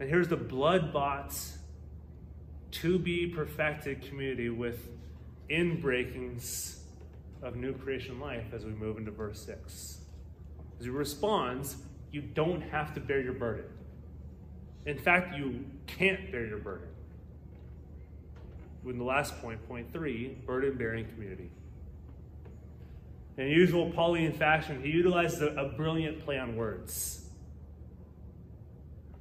And 0.00 0.08
here's 0.08 0.26
the 0.26 0.36
blood 0.36 0.92
bought, 0.92 1.38
to 2.72 2.98
be 2.98 3.28
perfected 3.28 4.02
community 4.02 4.50
with 4.50 4.88
inbreakings 5.48 6.80
of 7.46 7.54
new 7.54 7.72
creation 7.72 8.18
life 8.18 8.52
as 8.52 8.64
we 8.64 8.72
move 8.72 8.98
into 8.98 9.12
verse 9.12 9.40
6. 9.46 9.98
As 10.78 10.84
he 10.84 10.90
responds, 10.90 11.76
you 12.10 12.20
don't 12.20 12.60
have 12.60 12.92
to 12.94 13.00
bear 13.00 13.20
your 13.20 13.34
burden. 13.34 13.66
In 14.84 14.98
fact, 14.98 15.36
you 15.36 15.64
can't 15.86 16.32
bear 16.32 16.44
your 16.44 16.58
burden. 16.58 16.88
In 18.84 18.98
the 18.98 19.04
last 19.04 19.40
point, 19.40 19.66
point 19.66 19.92
three, 19.92 20.36
burden 20.46 20.76
bearing 20.76 21.06
community. 21.08 21.50
In 23.36 23.48
usual 23.48 23.90
Pauline 23.90 24.32
fashion, 24.32 24.82
he 24.82 24.90
utilizes 24.90 25.42
a, 25.42 25.48
a 25.48 25.68
brilliant 25.70 26.24
play 26.24 26.38
on 26.38 26.56
words. 26.56 27.28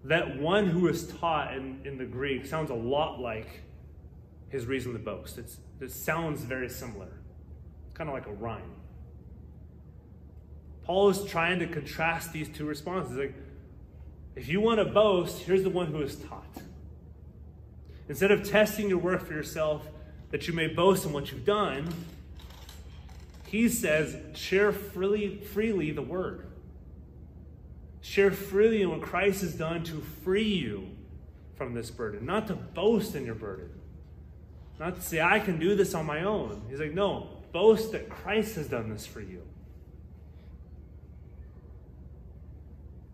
That 0.04 0.40
one 0.40 0.68
who 0.68 0.88
is 0.88 1.08
taught 1.08 1.56
in, 1.56 1.82
in 1.84 1.98
the 1.98 2.06
Greek 2.06 2.46
sounds 2.46 2.70
a 2.70 2.76
lot 2.76 3.20
like 3.20 3.62
his 4.50 4.68
reason 4.68 4.94
to 4.94 5.00
boast. 5.00 5.40
It's, 5.40 5.58
it 5.82 5.92
sounds 5.92 6.42
very 6.42 6.70
similar. 6.70 7.15
Kind 7.96 8.10
of 8.10 8.14
like 8.14 8.28
a 8.28 8.34
rhyme. 8.34 8.72
Paul 10.84 11.10
is 11.10 11.24
trying 11.26 11.58
to 11.60 11.68
contrast 11.68 12.32
these 12.32 12.48
two 12.48 12.66
responses. 12.66 13.18
Like, 13.18 13.34
If 14.36 14.48
you 14.48 14.62
want 14.62 14.80
to 14.80 14.86
boast, 14.86 15.42
here's 15.42 15.64
the 15.64 15.70
one 15.72 15.88
who 15.88 16.02
is 16.02 16.16
taught. 16.16 16.62
Instead 18.08 18.30
of 18.30 18.48
testing 18.48 18.88
your 18.88 19.00
work 19.00 19.26
for 19.26 19.34
yourself 19.34 19.88
that 20.30 20.48
you 20.48 20.54
may 20.54 20.68
boast 20.68 21.06
in 21.06 21.14
what 21.14 21.32
you've 21.32 21.46
done, 21.46 21.92
he 23.48 23.70
says, 23.70 24.16
share 24.36 24.72
freely, 24.72 25.38
freely 25.38 25.92
the 25.92 26.02
word. 26.02 26.46
Share 28.02 28.32
freely 28.32 28.82
in 28.82 28.92
what 28.92 29.02
Christ 29.02 29.42
has 29.42 29.56
done 29.56 29.84
to 29.86 30.02
free 30.24 30.44
you 30.44 30.90
from 31.56 31.74
this 31.74 31.90
burden, 31.90 32.26
not 32.26 32.48
to 32.48 32.54
boast 32.54 33.16
in 33.16 33.26
your 33.26 33.36
burden. 33.36 33.70
Not 34.80 34.96
to 34.96 35.02
say, 35.02 35.22
I 35.22 35.40
can 35.40 35.58
do 35.58 35.74
this 35.76 35.94
on 35.94 36.06
my 36.06 36.24
own. 36.24 36.64
He's 36.70 36.80
like, 36.80 36.94
no, 36.94 37.30
boast 37.56 37.94
that 37.94 38.10
Christ 38.10 38.58
has 38.58 38.68
done 38.68 38.90
this 38.90 39.06
for 39.06 39.22
you. 39.22 39.42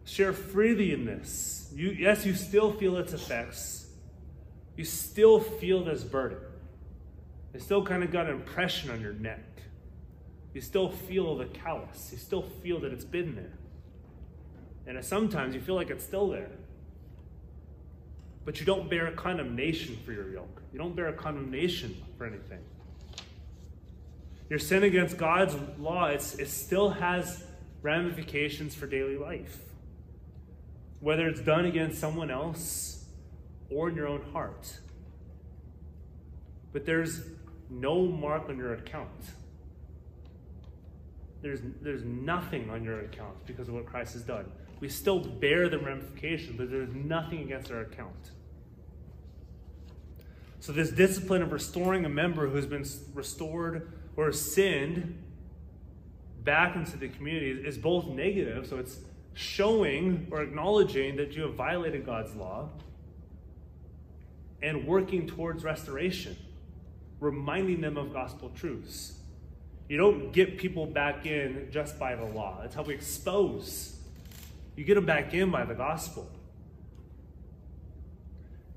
Share 0.04 0.34
freely 0.34 0.94
in 0.94 1.06
this. 1.06 1.72
You, 1.76 1.92
yes, 1.92 2.26
you 2.26 2.34
still 2.34 2.74
feel 2.74 2.98
its 2.98 3.14
effects. 3.14 3.86
You 4.76 4.84
still 4.84 5.40
feel 5.40 5.84
this 5.84 6.04
burden. 6.04 6.40
It 7.54 7.62
still 7.62 7.86
kind 7.86 8.02
of 8.04 8.12
got 8.12 8.26
an 8.26 8.32
impression 8.32 8.90
on 8.90 9.00
your 9.00 9.14
neck. 9.14 9.46
You 10.56 10.62
still 10.62 10.90
feel 10.90 11.38
the 11.38 11.46
callus. 11.46 12.10
You 12.12 12.18
still 12.18 12.42
feel 12.42 12.80
that 12.80 12.92
it's 12.92 13.06
been 13.06 13.36
there. 13.36 13.60
And 14.88 15.06
sometimes 15.06 15.54
you 15.54 15.62
feel 15.62 15.76
like 15.76 15.92
it's 15.92 16.04
still 16.04 16.28
there. 16.30 16.50
But 18.44 18.60
you 18.60 18.66
don't 18.66 18.90
bear 18.90 19.06
a 19.06 19.12
condemnation 19.12 20.00
for 20.04 20.14
your 20.14 20.34
yoke. 20.34 20.64
You 20.74 20.80
don't 20.80 20.96
bear 20.96 21.10
a 21.10 21.14
condemnation 21.14 21.96
for 22.18 22.26
anything. 22.26 22.64
Your 24.52 24.60
sin 24.60 24.84
against 24.84 25.18
God's 25.18 25.56
law, 25.80 26.08
it 26.08 26.22
still 26.22 26.90
has 26.90 27.42
ramifications 27.82 28.76
for 28.76 28.86
daily 28.86 29.16
life. 29.16 29.60
Whether 31.00 31.30
it's 31.30 31.40
done 31.40 31.64
against 31.64 32.02
someone 32.02 32.30
else 32.30 33.06
or 33.70 33.88
in 33.88 33.96
your 33.96 34.08
own 34.08 34.24
heart. 34.34 34.78
But 36.74 36.86
there's 36.86 37.22
no 37.70 38.06
mark 38.06 38.50
on 38.50 38.58
your 38.58 38.74
account. 38.74 39.08
There's, 41.42 41.62
there's 41.82 42.04
nothing 42.04 42.70
on 42.70 42.84
your 42.84 43.00
account 43.06 43.46
because 43.46 43.70
of 43.70 43.76
what 43.76 43.86
Christ 43.86 44.16
has 44.16 44.24
done. 44.24 44.52
We 44.82 44.90
still 44.90 45.20
bear 45.20 45.70
the 45.70 45.80
ramifications, 45.80 46.58
but 46.58 46.70
there's 46.70 46.94
nothing 46.94 47.44
against 47.44 47.72
our 47.72 47.84
account. 47.84 48.32
So, 50.62 50.72
this 50.72 50.92
discipline 50.92 51.42
of 51.42 51.52
restoring 51.52 52.06
a 52.06 52.10
member 52.10 52.48
who's 52.48 52.68
been 52.68 52.86
restored 53.16 53.92
or 54.16 54.32
sinned 54.32 55.18
back 56.44 56.76
into 56.76 56.98
the 56.98 57.10
community 57.10 57.68
is 57.68 57.80
both 57.80 58.06
negative, 58.06 58.68
so 58.68 58.78
it's 58.78 58.98
showing 59.34 60.28
or 60.30 60.44
acknowledging 60.44 61.16
that 61.16 61.32
you 61.32 61.42
have 61.42 61.56
violated 61.56 62.06
God's 62.06 62.36
law, 62.36 62.70
and 64.62 64.86
working 64.86 65.26
towards 65.26 65.64
restoration, 65.64 66.38
reminding 67.20 67.82
them 67.82 67.98
of 67.98 68.14
gospel 68.14 68.52
truths. 68.56 69.14
You 69.90 69.98
don't 69.98 70.32
get 70.32 70.60
people 70.60 70.86
back 70.86 71.26
in 71.26 71.70
just 71.72 71.98
by 71.98 72.16
the 72.16 72.26
law. 72.26 72.60
That's 72.62 72.76
how 72.76 72.84
we 72.84 72.94
expose. 72.94 73.98
You 74.76 74.84
get 74.84 74.94
them 74.94 75.08
back 75.08 75.34
in 75.34 75.50
by 75.50 75.66
the 75.66 75.74
gospel. 75.74 76.30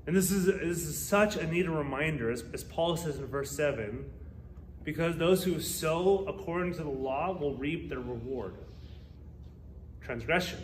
And 0.07 0.15
this 0.15 0.31
is, 0.31 0.45
this 0.45 0.85
is 0.85 0.97
such 0.97 1.35
a 1.35 1.47
needed 1.47 1.69
reminder, 1.69 2.29
as, 2.29 2.43
as 2.53 2.63
Paul 2.63 2.95
says 2.95 3.17
in 3.17 3.25
verse 3.25 3.51
7 3.51 4.05
because 4.85 5.17
those 5.17 5.43
who 5.43 5.59
sow 5.59 6.25
according 6.27 6.73
to 6.73 6.83
the 6.83 6.89
law 6.89 7.35
will 7.37 7.55
reap 7.55 7.89
their 7.89 7.99
reward 7.99 8.53
transgression. 10.01 10.59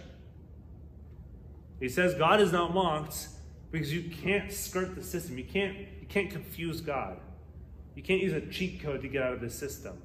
He 1.80 1.89
says 1.89 2.13
God 2.13 2.39
is 2.39 2.51
not 2.51 2.73
mocked 2.73 3.27
because 3.71 3.91
you 3.91 4.04
can't 4.04 4.54
skirt 4.54 4.95
the 4.95 5.04
system. 5.04 5.39
You 5.39 5.43
can't, 5.43 5.75
you 5.99 6.08
can't 6.08 6.30
confuse 6.30 6.80
God. 6.80 7.17
You 7.95 8.04
can't 8.04 8.21
use 8.21 8.34
a 8.34 8.41
cheat 8.41 8.84
code 8.84 9.01
to 9.01 9.08
get 9.08 9.23
out 9.23 9.34
of 9.34 9.41
this 9.41 9.58
system. 9.58 9.97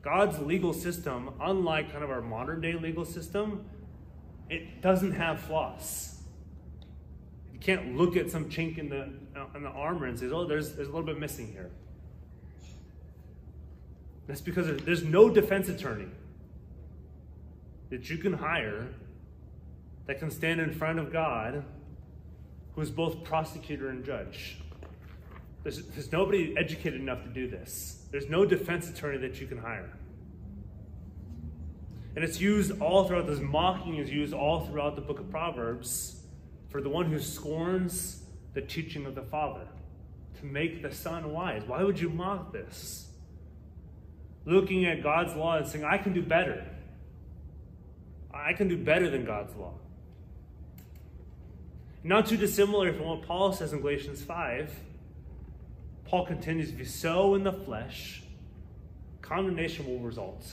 God's 0.00 0.38
legal 0.38 0.72
system, 0.72 1.34
unlike 1.40 1.92
kind 1.92 2.02
of 2.02 2.10
our 2.10 2.22
modern 2.22 2.62
day 2.62 2.72
legal 2.72 3.04
system, 3.04 3.66
it 4.48 4.80
doesn't 4.80 5.12
have 5.12 5.40
flaws. 5.40 6.15
You 7.56 7.60
can't 7.60 7.96
look 7.96 8.18
at 8.18 8.30
some 8.30 8.50
chink 8.50 8.76
in 8.76 8.90
the, 8.90 9.08
in 9.54 9.62
the 9.62 9.70
armor 9.70 10.04
and 10.04 10.18
say, 10.18 10.26
oh, 10.26 10.44
there's, 10.44 10.74
there's 10.74 10.88
a 10.88 10.90
little 10.90 11.06
bit 11.06 11.18
missing 11.18 11.50
here. 11.50 11.70
That's 14.26 14.42
because 14.42 14.76
there's 14.82 15.02
no 15.02 15.30
defense 15.30 15.70
attorney 15.70 16.08
that 17.88 18.10
you 18.10 18.18
can 18.18 18.34
hire 18.34 18.88
that 20.04 20.18
can 20.18 20.30
stand 20.30 20.60
in 20.60 20.70
front 20.70 20.98
of 20.98 21.10
God 21.10 21.64
who 22.74 22.82
is 22.82 22.90
both 22.90 23.24
prosecutor 23.24 23.88
and 23.88 24.04
judge. 24.04 24.58
There's, 25.62 25.82
there's 25.86 26.12
nobody 26.12 26.54
educated 26.58 27.00
enough 27.00 27.22
to 27.22 27.30
do 27.30 27.48
this. 27.48 28.04
There's 28.10 28.28
no 28.28 28.44
defense 28.44 28.90
attorney 28.90 29.16
that 29.26 29.40
you 29.40 29.46
can 29.46 29.56
hire. 29.56 29.90
And 32.16 32.22
it's 32.22 32.38
used 32.38 32.82
all 32.82 33.04
throughout, 33.04 33.26
this 33.26 33.40
mocking 33.40 33.96
is 33.96 34.10
used 34.10 34.34
all 34.34 34.66
throughout 34.66 34.94
the 34.94 35.00
book 35.00 35.20
of 35.20 35.30
Proverbs 35.30 36.15
for 36.76 36.82
the 36.82 36.90
one 36.90 37.06
who 37.06 37.18
scorns 37.18 38.22
the 38.52 38.60
teaching 38.60 39.06
of 39.06 39.14
the 39.14 39.22
Father, 39.22 39.66
to 40.38 40.44
make 40.44 40.82
the 40.82 40.92
Son 40.92 41.32
wise. 41.32 41.62
Why 41.66 41.82
would 41.82 41.98
you 41.98 42.10
mock 42.10 42.52
this? 42.52 43.08
Looking 44.44 44.84
at 44.84 45.02
God's 45.02 45.34
law 45.34 45.56
and 45.56 45.66
saying, 45.66 45.86
I 45.86 45.96
can 45.96 46.12
do 46.12 46.20
better. 46.20 46.66
I 48.30 48.52
can 48.52 48.68
do 48.68 48.76
better 48.76 49.08
than 49.08 49.24
God's 49.24 49.56
law. 49.56 49.72
Not 52.04 52.26
too 52.26 52.36
dissimilar 52.36 52.92
from 52.92 53.06
what 53.06 53.22
Paul 53.22 53.54
says 53.54 53.72
in 53.72 53.80
Galatians 53.80 54.20
5. 54.20 54.70
Paul 56.04 56.26
continues, 56.26 56.68
if 56.68 56.78
you 56.78 56.84
sow 56.84 57.36
in 57.36 57.42
the 57.42 57.54
flesh, 57.54 58.22
condemnation 59.22 59.86
will 59.86 60.00
result. 60.00 60.44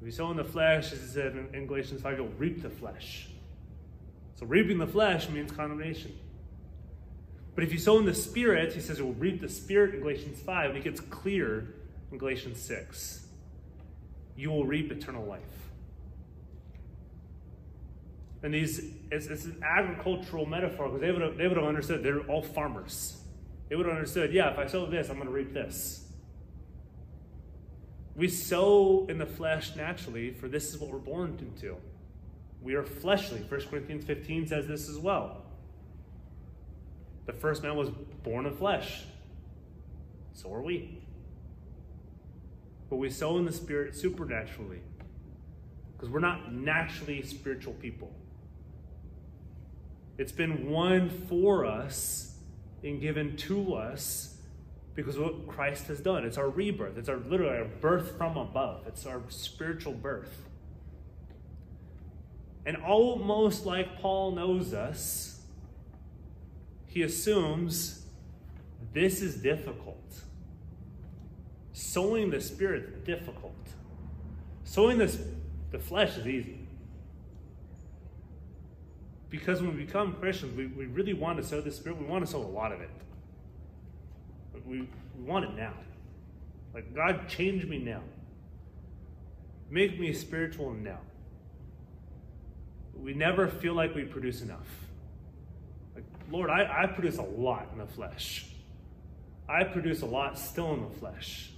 If 0.00 0.06
you 0.06 0.10
sow 0.10 0.32
in 0.32 0.36
the 0.36 0.42
flesh, 0.42 0.92
as 0.92 0.98
it 1.04 1.12
said 1.12 1.36
in 1.52 1.68
Galatians 1.68 2.02
5, 2.02 2.18
you'll 2.18 2.26
reap 2.30 2.62
the 2.62 2.70
flesh. 2.70 3.28
So 4.36 4.46
reaping 4.46 4.78
the 4.78 4.86
flesh 4.86 5.28
means 5.28 5.52
condemnation. 5.52 6.16
But 7.54 7.64
if 7.64 7.72
you 7.72 7.78
sow 7.78 7.98
in 7.98 8.04
the 8.04 8.14
spirit, 8.14 8.72
he 8.72 8.80
says 8.80 8.98
you'll 8.98 9.12
reap 9.14 9.40
the 9.40 9.48
spirit 9.48 9.94
in 9.94 10.00
Galatians 10.00 10.40
5, 10.40 10.70
and 10.70 10.78
it 10.78 10.84
gets 10.84 11.00
clear 11.00 11.74
in 12.10 12.18
Galatians 12.18 12.60
6. 12.60 13.26
You 14.36 14.50
will 14.50 14.64
reap 14.64 14.90
eternal 14.90 15.24
life. 15.24 15.40
And 18.42 18.52
these, 18.52 18.84
it's, 19.10 19.26
it's 19.26 19.44
an 19.44 19.62
agricultural 19.62 20.46
metaphor 20.46 20.88
because 20.88 21.00
they 21.00 21.12
would, 21.12 21.22
have, 21.22 21.36
they 21.38 21.48
would 21.48 21.56
have 21.56 21.66
understood 21.66 22.02
they're 22.02 22.20
all 22.22 22.42
farmers. 22.42 23.16
They 23.68 23.76
would 23.76 23.86
have 23.86 23.94
understood, 23.94 24.32
yeah, 24.32 24.50
if 24.50 24.58
I 24.58 24.66
sow 24.66 24.86
this, 24.86 25.08
I'm 25.08 25.16
going 25.16 25.28
to 25.28 25.32
reap 25.32 25.54
this. 25.54 26.06
We 28.16 28.28
sow 28.28 29.06
in 29.08 29.18
the 29.18 29.26
flesh 29.26 29.74
naturally, 29.76 30.32
for 30.32 30.48
this 30.48 30.68
is 30.68 30.78
what 30.78 30.90
we're 30.90 30.98
born 30.98 31.38
into. 31.40 31.76
We 32.64 32.74
are 32.74 32.82
fleshly. 32.82 33.40
1 33.40 33.60
Corinthians 33.68 34.04
15 34.06 34.48
says 34.48 34.66
this 34.66 34.88
as 34.88 34.98
well. 34.98 35.42
The 37.26 37.34
first 37.34 37.62
man 37.62 37.76
was 37.76 37.90
born 38.22 38.46
of 38.46 38.56
flesh. 38.56 39.04
So 40.32 40.52
are 40.52 40.62
we. 40.62 41.02
But 42.88 42.96
we 42.96 43.10
sow 43.10 43.36
in 43.36 43.44
the 43.44 43.52
spirit 43.52 43.94
supernaturally. 43.94 44.80
Because 45.92 46.08
we're 46.08 46.20
not 46.20 46.52
naturally 46.54 47.22
spiritual 47.22 47.74
people. 47.74 48.10
It's 50.16 50.32
been 50.32 50.70
won 50.70 51.10
for 51.10 51.66
us 51.66 52.36
and 52.82 53.00
given 53.00 53.36
to 53.36 53.74
us 53.74 54.38
because 54.94 55.18
what 55.18 55.46
Christ 55.48 55.88
has 55.88 56.00
done. 56.00 56.24
It's 56.24 56.38
our 56.38 56.48
rebirth. 56.48 56.96
It's 56.96 57.08
our 57.08 57.16
literally 57.16 57.58
our 57.58 57.64
birth 57.64 58.16
from 58.16 58.38
above. 58.38 58.86
It's 58.86 59.04
our 59.06 59.20
spiritual 59.28 59.92
birth. 59.92 60.44
And 62.66 62.76
almost 62.78 63.66
like 63.66 64.00
Paul 64.00 64.32
knows 64.32 64.72
us, 64.72 65.40
he 66.86 67.02
assumes 67.02 68.06
this 68.92 69.20
is 69.20 69.36
difficult. 69.36 69.98
Sowing 71.72 72.30
the 72.30 72.40
spirit 72.40 72.84
is 72.84 73.04
difficult. 73.04 73.52
Sowing 74.64 74.98
this, 74.98 75.18
the 75.72 75.78
flesh 75.78 76.16
is 76.16 76.26
easy. 76.26 76.60
Because 79.28 79.60
when 79.60 79.76
we 79.76 79.84
become 79.84 80.14
Christians, 80.14 80.56
we, 80.56 80.66
we 80.66 80.86
really 80.86 81.12
want 81.12 81.38
to 81.38 81.44
sow 81.44 81.60
the 81.60 81.72
spirit. 81.72 81.98
We 81.98 82.06
want 82.06 82.24
to 82.24 82.30
sow 82.30 82.38
a 82.38 82.46
lot 82.46 82.72
of 82.72 82.80
it 82.80 82.90
we, 84.66 84.88
we 85.16 85.24
want 85.24 85.44
it 85.44 85.54
now. 85.54 85.74
Like, 86.72 86.94
God, 86.94 87.28
change 87.28 87.64
me 87.66 87.78
now. 87.78 88.02
Make 89.70 89.98
me 89.98 90.12
spiritual 90.12 90.72
now. 90.72 91.00
We 92.98 93.14
never 93.14 93.48
feel 93.48 93.74
like 93.74 93.94
we 93.94 94.04
produce 94.04 94.42
enough. 94.42 94.68
Like, 95.94 96.04
Lord, 96.30 96.50
I, 96.50 96.84
I 96.84 96.86
produce 96.86 97.18
a 97.18 97.22
lot 97.22 97.68
in 97.72 97.78
the 97.78 97.86
flesh. 97.86 98.46
I 99.48 99.64
produce 99.64 100.02
a 100.02 100.06
lot 100.06 100.38
still 100.38 100.74
in 100.74 100.82
the 100.82 100.98
flesh. 100.98 101.50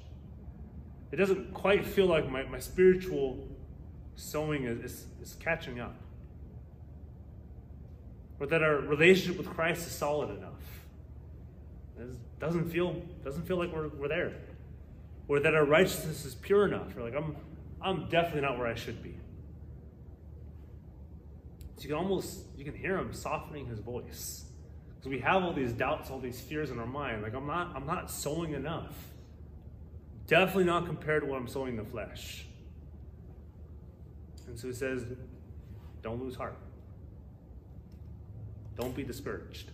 It 1.12 1.16
doesn't 1.16 1.54
quite 1.54 1.86
feel 1.86 2.06
like 2.06 2.28
my, 2.30 2.44
my 2.44 2.58
spiritual 2.58 3.48
sowing 4.16 4.64
is, 4.64 4.78
is, 4.84 5.06
is 5.22 5.36
catching 5.40 5.80
up. 5.80 5.94
or 8.38 8.46
that 8.46 8.62
our 8.62 8.76
relationship 8.76 9.38
with 9.38 9.48
Christ 9.48 9.86
is 9.86 9.92
solid 9.92 10.30
enough. 10.30 10.52
It 11.98 12.10
doesn't 12.38 12.70
feel 12.70 13.02
doesn't 13.24 13.46
feel 13.46 13.56
like 13.56 13.72
we're, 13.72 13.88
we're 13.88 14.08
there, 14.08 14.32
or 15.28 15.40
that 15.40 15.54
our 15.54 15.64
righteousness 15.64 16.24
is 16.24 16.34
pure 16.34 16.66
enough. 16.66 16.94
You're 16.94 17.04
like 17.04 17.14
I'm 17.14 17.36
I'm 17.80 18.08
definitely 18.08 18.42
not 18.42 18.58
where 18.58 18.66
I 18.66 18.74
should 18.74 19.02
be. 19.02 19.14
So 21.76 21.82
you 21.82 21.88
can 21.88 21.98
almost 21.98 22.40
you 22.56 22.64
can 22.64 22.74
hear 22.74 22.96
him 22.96 23.12
softening 23.12 23.66
his 23.66 23.78
voice. 23.78 24.44
Because 24.96 25.10
we 25.10 25.20
have 25.20 25.42
all 25.42 25.52
these 25.52 25.72
doubts, 25.72 26.10
all 26.10 26.18
these 26.18 26.40
fears 26.40 26.70
in 26.70 26.78
our 26.78 26.86
mind. 26.86 27.22
Like 27.22 27.34
I'm 27.34 27.46
not 27.46 27.72
I'm 27.74 27.86
not 27.86 28.10
sowing 28.10 28.54
enough. 28.54 28.94
Definitely 30.26 30.64
not 30.64 30.86
compared 30.86 31.22
to 31.22 31.28
what 31.28 31.36
I'm 31.36 31.48
sowing 31.48 31.70
in 31.70 31.76
the 31.76 31.90
flesh. 31.90 32.46
And 34.48 34.58
so 34.58 34.68
he 34.68 34.72
says, 34.72 35.04
don't 36.02 36.22
lose 36.22 36.36
heart. 36.36 36.56
Don't 38.76 38.94
be 38.94 39.02
discouraged. 39.02 39.70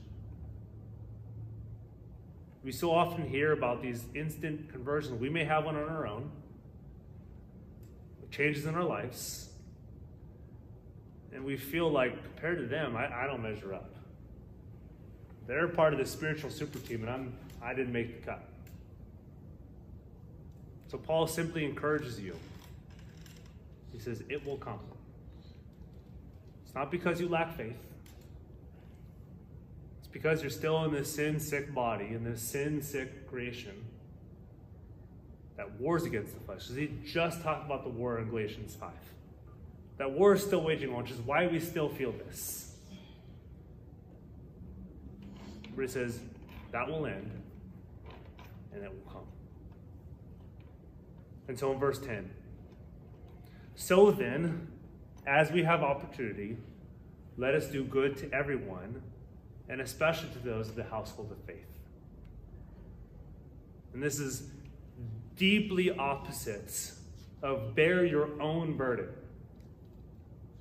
We 2.65 2.73
so 2.73 2.91
often 2.91 3.29
hear 3.29 3.53
about 3.53 3.83
these 3.83 4.05
instant 4.15 4.71
conversions 4.71 5.21
we 5.21 5.29
may 5.29 5.45
have 5.45 5.65
one 5.65 5.77
on 5.77 5.89
our 5.89 6.07
own, 6.07 6.31
changes 8.31 8.67
in 8.67 8.75
our 8.75 8.85
lives, 8.85 9.52
and 11.35 11.45
we 11.45 11.57
feel 11.57 11.91
like 11.91 12.23
compared 12.23 12.59
to 12.59 12.67
them, 12.67 12.97
I, 12.97 13.25
I 13.25 13.27
don't 13.27 13.43
measure 13.43 13.75
up. 13.75 13.91
They're 15.47 15.69
part 15.69 15.93
of 15.93 15.99
the 15.99 16.07
spiritual 16.07 16.51
super 16.51 16.79
team, 16.79 17.03
and 17.03 17.11
I'm 17.11 17.35
I 17.63 17.75
didn't 17.75 17.93
make 17.93 18.21
the 18.21 18.27
cut. 18.27 18.43
So 20.89 20.99
Paul 20.99 21.27
simply 21.27 21.65
encourages 21.65 22.21
you. 22.21 22.37
He 23.93 23.99
says, 23.99 24.23
It 24.29 24.45
will 24.45 24.57
come. 24.57 24.81
It's 26.65 26.75
not 26.75 26.91
because 26.91 27.21
you 27.21 27.29
lack 27.29 27.57
faith. 27.57 27.77
It's 30.01 30.09
because 30.09 30.43
you're 30.43 30.51
still 30.51 30.85
in 30.85 30.93
this 30.93 31.15
sin 31.15 31.39
sick 31.39 31.73
body, 31.75 32.09
in 32.09 32.25
this 32.25 32.43
sin 32.43 32.83
sick 32.83 33.29
creation 33.29 33.85
that 35.57 35.71
wars 35.81 36.05
against 36.05 36.35
the 36.35 36.41
flesh. 36.41 36.67
Because 36.67 36.77
he 36.77 36.91
just 37.07 37.43
talked 37.43 37.65
about 37.65 37.85
the 37.85 37.91
war 37.91 38.19
in 38.19 38.29
Galatians 38.29 38.75
5. 38.75 38.91
That 40.03 40.33
is 40.35 40.43
still 40.43 40.63
waging 40.63 40.93
on, 40.93 41.03
which 41.03 41.13
is 41.13 41.21
why 41.21 41.47
we 41.47 41.61
still 41.61 41.89
feel 41.89 42.11
this. 42.11 42.75
But 45.77 45.83
he 45.83 45.89
says, 45.89 46.19
that 46.73 46.89
will 46.89 47.07
end, 47.07 47.31
and 48.75 48.83
it 48.83 48.91
will 48.91 49.13
come. 49.13 49.29
And 51.47 51.57
so 51.57 51.71
in 51.71 51.79
verse 51.79 52.01
10, 52.01 52.29
so 53.77 54.11
then, 54.11 54.67
as 55.25 55.53
we 55.53 55.63
have 55.63 55.85
opportunity, 55.85 56.57
let 57.37 57.55
us 57.55 57.67
do 57.69 57.85
good 57.85 58.17
to 58.17 58.35
everyone, 58.35 59.01
and 59.69 59.81
especially 59.81 60.31
to 60.31 60.41
those 60.41 60.69
of 60.69 60.75
the 60.75 60.83
household 60.83 61.31
of 61.31 61.39
faith. 61.47 61.71
And 63.95 64.03
this 64.03 64.19
is 64.19 64.49
deeply 65.37 65.93
opposite 65.97 66.91
of 67.41 67.77
bear 67.77 68.05
your 68.05 68.29
own 68.43 68.77
burden. 68.77 69.07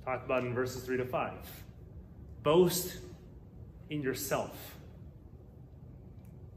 Talked 0.04 0.24
about 0.24 0.42
in 0.42 0.54
verses 0.54 0.82
3 0.82 0.96
to 0.96 1.04
5. 1.04 1.32
Boast 2.42 2.98
in 3.88 4.02
yourself. 4.02 4.76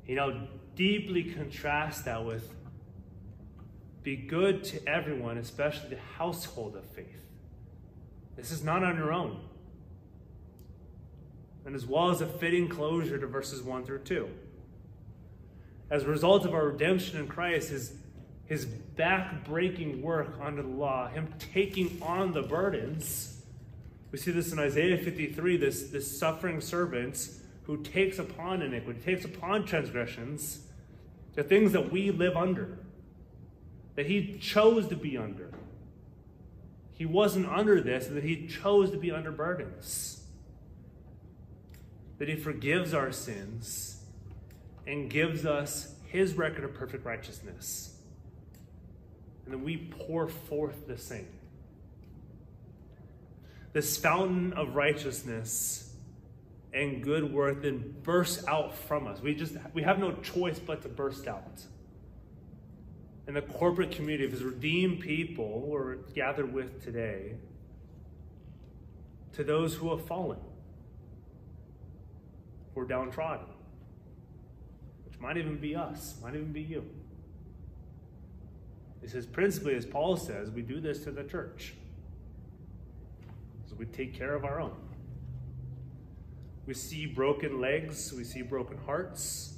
You 0.08 0.15
know, 0.15 0.47
deeply 0.75 1.23
contrast 1.23 2.05
that 2.05 2.23
with 2.25 2.49
be 4.03 4.15
good 4.15 4.63
to 4.65 4.88
everyone, 4.88 5.39
especially 5.39 5.89
the 5.89 6.01
household 6.17 6.75
of 6.75 6.86
faith. 6.86 7.25
This 8.36 8.51
is 8.51 8.63
not 8.63 8.84
on 8.84 8.97
your 8.97 9.12
own. 9.12 9.39
And 11.65 11.75
as 11.75 11.88
well 11.88 12.12
as 12.12 12.21
a 12.21 12.27
fitting 12.27 12.69
closure 12.69 13.17
to 13.17 13.25
verses 13.25 13.63
1 13.63 13.84
through 13.84 14.03
2. 14.03 14.29
As 15.89 16.03
a 16.03 16.08
result 16.08 16.45
of 16.45 16.53
our 16.53 16.67
redemption 16.67 17.19
in 17.19 17.27
Christ, 17.27 17.69
his, 17.69 17.93
his 18.45 18.65
back 18.65 19.43
breaking 19.43 20.03
work 20.03 20.36
under 20.39 20.62
the 20.62 20.67
law, 20.67 21.08
him 21.08 21.34
taking 21.39 21.99
on 22.03 22.31
the 22.31 22.43
burdens, 22.43 23.35
we 24.12 24.18
see 24.18 24.32
this 24.32 24.52
in 24.52 24.60
Isaiah 24.60 24.98
53 24.98 25.58
this, 25.58 25.89
this 25.89 26.20
suffering 26.20 26.62
servant 26.62 27.30
who 27.63 27.78
takes 27.78 28.20
upon 28.20 28.62
iniquity, 28.62 29.00
takes 29.00 29.26
upon 29.26 29.65
transgressions, 29.65 30.68
the 31.34 31.44
things 31.44 31.72
that 31.72 31.91
we 31.91 32.12
live 32.12 32.38
under 32.38 32.80
that 33.96 34.06
he 34.06 34.38
chose 34.39 34.88
to 34.89 34.96
be 34.96 35.18
under. 35.18 35.50
He 36.94 37.06
wasn't 37.06 37.48
under 37.48 37.82
this, 37.82 38.08
and 38.08 38.15
that 38.15 38.24
he 38.24 38.48
chose 38.48 38.91
to 38.91 38.98
be 38.98 39.12
under 39.12 39.32
burdens. 39.32 40.24
That 42.20 42.30
he 42.30 42.36
forgives 42.36 42.94
our 42.94 43.12
sins 43.12 44.02
and 44.88 45.10
gives 45.10 45.46
us 45.46 45.96
his 46.08 46.36
record 46.36 46.63
of 46.63 46.74
perfect 46.74 47.06
righteousness. 47.06 47.98
And 49.44 49.54
then 49.54 49.63
we 49.63 49.78
pour 49.78 50.28
forth 50.28 50.88
the 50.88 50.98
same. 50.98 51.28
This 53.75 53.97
fountain 53.97 54.53
of 54.53 54.73
righteousness 54.73 55.93
and 56.73 57.03
good 57.03 57.33
work 57.33 57.61
then 57.61 57.93
bursts 58.03 58.47
out 58.47 58.73
from 58.73 59.05
us. 59.05 59.19
We 59.19 59.35
just 59.35 59.57
we 59.73 59.81
have 59.81 59.99
no 59.99 60.13
choice 60.13 60.59
but 60.59 60.81
to 60.83 60.88
burst 60.88 61.27
out 61.27 61.61
And 63.27 63.35
the 63.35 63.41
corporate 63.41 63.91
community 63.91 64.23
of 64.23 64.31
his 64.31 64.45
redeemed 64.45 65.01
people 65.01 65.65
who 65.65 65.75
are 65.75 65.97
gathered 66.13 66.53
with 66.53 66.85
today 66.85 67.35
to 69.33 69.43
those 69.43 69.75
who 69.75 69.89
have 69.89 70.05
fallen, 70.05 70.39
who 72.73 72.79
are 72.79 72.85
downtrodden, 72.85 73.47
which 75.03 75.19
might 75.19 75.35
even 75.35 75.57
be 75.57 75.75
us, 75.75 76.15
might 76.23 76.33
even 76.33 76.53
be 76.53 76.61
you. 76.61 76.89
He 79.01 79.09
says, 79.09 79.25
principally, 79.25 79.75
as 79.75 79.85
Paul 79.85 80.15
says, 80.15 80.49
we 80.49 80.61
do 80.61 80.79
this 80.79 81.03
to 81.03 81.11
the 81.11 81.25
church. 81.25 81.73
We 83.77 83.85
take 83.85 84.13
care 84.13 84.33
of 84.35 84.45
our 84.45 84.59
own. 84.59 84.75
We 86.65 86.73
see 86.73 87.05
broken 87.05 87.61
legs, 87.61 88.13
we 88.13 88.23
see 88.23 88.41
broken 88.41 88.77
hearts, 88.85 89.53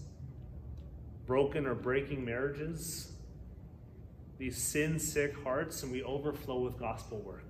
broken 1.26 1.66
or 1.66 1.76
breaking 1.76 2.26
marriages, 2.26 3.12
these 4.38 4.58
sin 4.58 5.00
sick 5.00 5.36
hearts 5.44 5.84
and 5.84 5.92
we 5.92 6.04
overflow 6.04 6.60
with 6.60 6.78
gospel 6.78 7.20
work. 7.20 7.44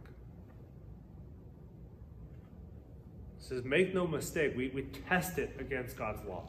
It 3.39 3.43
says, 3.43 3.63
make 3.63 3.93
no 3.93 4.05
mistake, 4.05 4.53
we, 4.55 4.69
we 4.69 4.83
test 5.07 5.37
it 5.37 5.55
against 5.59 5.97
God's 5.97 6.23
law. 6.27 6.43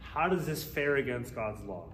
How 0.00 0.28
does 0.28 0.46
this 0.46 0.62
fare 0.64 0.96
against 0.96 1.34
God's 1.34 1.62
law? 1.62 1.84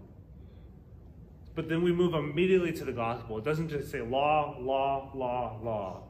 But 1.55 1.69
then 1.69 1.83
we 1.83 1.93
move 1.93 2.15
immediately 2.15 2.73
to 2.73 2.85
the 2.85 2.93
gospel. 2.93 3.39
It 3.39 3.45
doesn't 3.45 3.69
just 3.69 3.91
say 3.91 4.01
law, 4.01 4.57
law, 4.61 5.11
law, 5.15 5.61
law. 5.63 6.03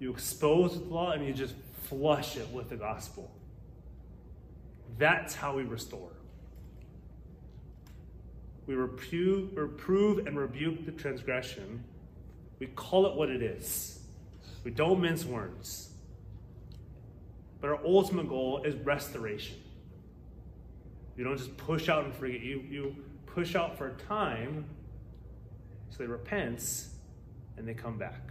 You 0.00 0.10
expose 0.10 0.78
the 0.80 0.84
law 0.86 1.12
and 1.12 1.24
you 1.24 1.32
just 1.32 1.54
flush 1.84 2.36
it 2.36 2.48
with 2.48 2.70
the 2.70 2.76
gospel. 2.76 3.30
That's 4.98 5.34
how 5.34 5.54
we 5.54 5.62
restore. 5.62 6.10
We 8.66 8.74
reprove, 8.74 9.56
reprove 9.56 10.26
and 10.26 10.38
rebuke 10.38 10.86
the 10.86 10.92
transgression. 10.92 11.84
We 12.58 12.66
call 12.68 13.06
it 13.06 13.14
what 13.14 13.28
it 13.28 13.42
is. 13.42 14.00
We 14.64 14.70
don't 14.70 15.00
mince 15.00 15.24
words. 15.24 15.90
But 17.60 17.70
our 17.70 17.84
ultimate 17.84 18.28
goal 18.28 18.62
is 18.64 18.74
restoration. 18.76 19.56
You 21.16 21.24
don't 21.24 21.36
just 21.36 21.56
push 21.58 21.88
out 21.88 22.04
and 22.04 22.14
forget. 22.14 22.40
You, 22.40 22.64
you 22.70 22.96
push 23.26 23.54
out 23.54 23.76
for 23.76 23.88
a 23.88 23.94
time 23.94 24.64
so 25.90 25.98
they 25.98 26.06
repent 26.06 26.86
and 27.56 27.68
they 27.68 27.74
come 27.74 27.98
back. 27.98 28.30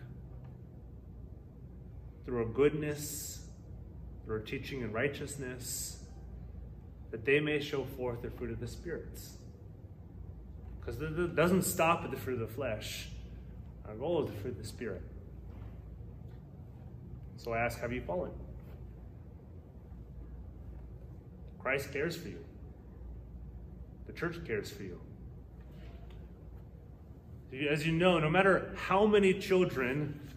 Through 2.30 2.44
a 2.44 2.46
goodness, 2.46 3.40
through 4.24 4.42
a 4.42 4.46
teaching 4.46 4.84
and 4.84 4.94
righteousness, 4.94 5.98
that 7.10 7.26
they 7.26 7.40
may 7.40 7.60
show 7.60 7.86
forth 7.98 8.22
the 8.22 8.30
fruit 8.30 8.52
of 8.52 8.60
the 8.60 8.68
spirits. 8.68 9.40
Because 10.80 11.02
it 11.02 11.36
doesn't 11.36 11.64
stop 11.64 12.04
at 12.04 12.12
the 12.12 12.18
fruit 12.18 12.40
of 12.40 12.48
the 12.48 12.54
flesh. 12.54 13.10
Our 13.88 13.96
goal 13.96 14.26
is 14.26 14.30
the 14.30 14.38
fruit 14.42 14.52
of 14.52 14.58
the 14.60 14.68
Spirit. 14.68 15.02
So 17.38 17.52
I 17.52 17.62
ask, 17.62 17.80
have 17.80 17.92
you 17.92 18.02
fallen? 18.02 18.30
Christ 21.58 21.92
cares 21.92 22.16
for 22.16 22.28
you. 22.28 22.46
The 24.06 24.14
church 24.14 24.36
cares 24.46 24.70
for 24.70 24.84
you. 24.84 25.02
As 27.72 27.88
you 27.88 27.92
know, 27.92 28.20
no 28.20 28.30
matter 28.30 28.72
how 28.76 29.08
many 29.08 29.34
children 29.34 30.29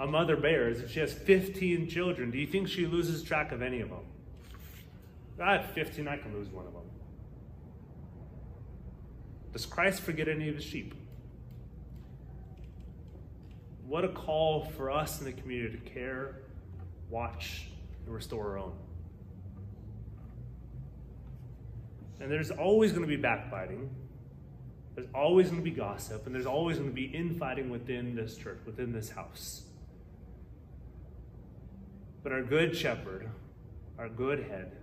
a 0.00 0.06
mother 0.06 0.34
bears, 0.34 0.80
if 0.80 0.90
she 0.90 0.98
has 0.98 1.12
15 1.12 1.86
children, 1.86 2.30
do 2.30 2.38
you 2.38 2.46
think 2.46 2.68
she 2.68 2.86
loses 2.86 3.22
track 3.22 3.52
of 3.52 3.60
any 3.60 3.82
of 3.82 3.90
them? 3.90 4.00
I 5.38 5.58
have 5.58 5.66
15, 5.72 6.08
I 6.08 6.16
can 6.16 6.34
lose 6.34 6.48
one 6.48 6.66
of 6.66 6.72
them. 6.72 6.82
Does 9.52 9.66
Christ 9.66 10.00
forget 10.00 10.26
any 10.26 10.48
of 10.48 10.54
his 10.54 10.64
sheep? 10.64 10.94
What 13.86 14.04
a 14.04 14.08
call 14.08 14.64
for 14.64 14.90
us 14.90 15.18
in 15.18 15.26
the 15.26 15.32
community 15.32 15.76
to 15.76 15.90
care, 15.90 16.36
watch, 17.10 17.66
and 18.06 18.14
restore 18.14 18.52
our 18.52 18.58
own. 18.58 18.72
And 22.20 22.30
there's 22.30 22.50
always 22.50 22.92
going 22.92 23.02
to 23.02 23.08
be 23.08 23.16
backbiting. 23.16 23.90
There's 24.94 25.08
always 25.14 25.48
going 25.48 25.60
to 25.60 25.64
be 25.64 25.76
gossip, 25.76 26.24
and 26.24 26.34
there's 26.34 26.46
always 26.46 26.78
going 26.78 26.88
to 26.88 26.94
be 26.94 27.06
infighting 27.06 27.68
within 27.68 28.14
this 28.14 28.36
church, 28.36 28.60
within 28.64 28.92
this 28.92 29.10
house. 29.10 29.64
But 32.22 32.32
our 32.32 32.42
good 32.42 32.76
shepherd, 32.76 33.28
our 33.98 34.08
good 34.08 34.40
head, 34.40 34.76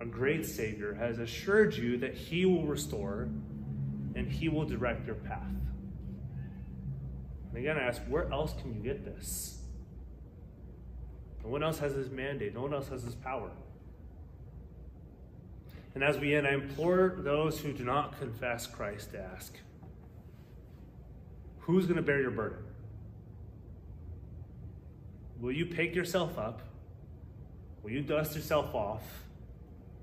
our 0.00 0.06
great 0.06 0.46
Savior 0.46 0.94
has 0.94 1.18
assured 1.18 1.74
you 1.76 1.98
that 1.98 2.14
he 2.14 2.46
will 2.46 2.64
restore 2.64 3.28
and 4.14 4.28
he 4.28 4.48
will 4.48 4.64
direct 4.64 5.06
your 5.06 5.16
path. 5.16 5.42
And 7.48 7.58
again, 7.58 7.76
I 7.76 7.82
ask, 7.82 8.00
where 8.02 8.30
else 8.32 8.54
can 8.60 8.74
you 8.74 8.80
get 8.80 9.04
this? 9.04 9.58
No 11.42 11.50
one 11.50 11.62
else 11.62 11.78
has 11.78 11.94
this 11.94 12.10
mandate, 12.10 12.54
no 12.54 12.62
one 12.62 12.74
else 12.74 12.88
has 12.88 13.04
this 13.04 13.14
power. 13.14 13.50
And 15.94 16.04
as 16.04 16.18
we 16.18 16.34
end, 16.34 16.46
I 16.46 16.52
implore 16.52 17.16
those 17.18 17.58
who 17.58 17.72
do 17.72 17.84
not 17.84 18.18
confess 18.18 18.66
Christ 18.66 19.12
to 19.12 19.20
ask, 19.20 19.54
who's 21.58 21.86
going 21.86 21.96
to 21.96 22.02
bear 22.02 22.20
your 22.20 22.30
burden? 22.30 22.58
Will 25.40 25.52
you 25.52 25.66
pick 25.66 25.94
yourself 25.94 26.38
up? 26.38 26.60
Will 27.82 27.90
you 27.90 28.02
dust 28.02 28.36
yourself 28.36 28.74
off? 28.74 29.02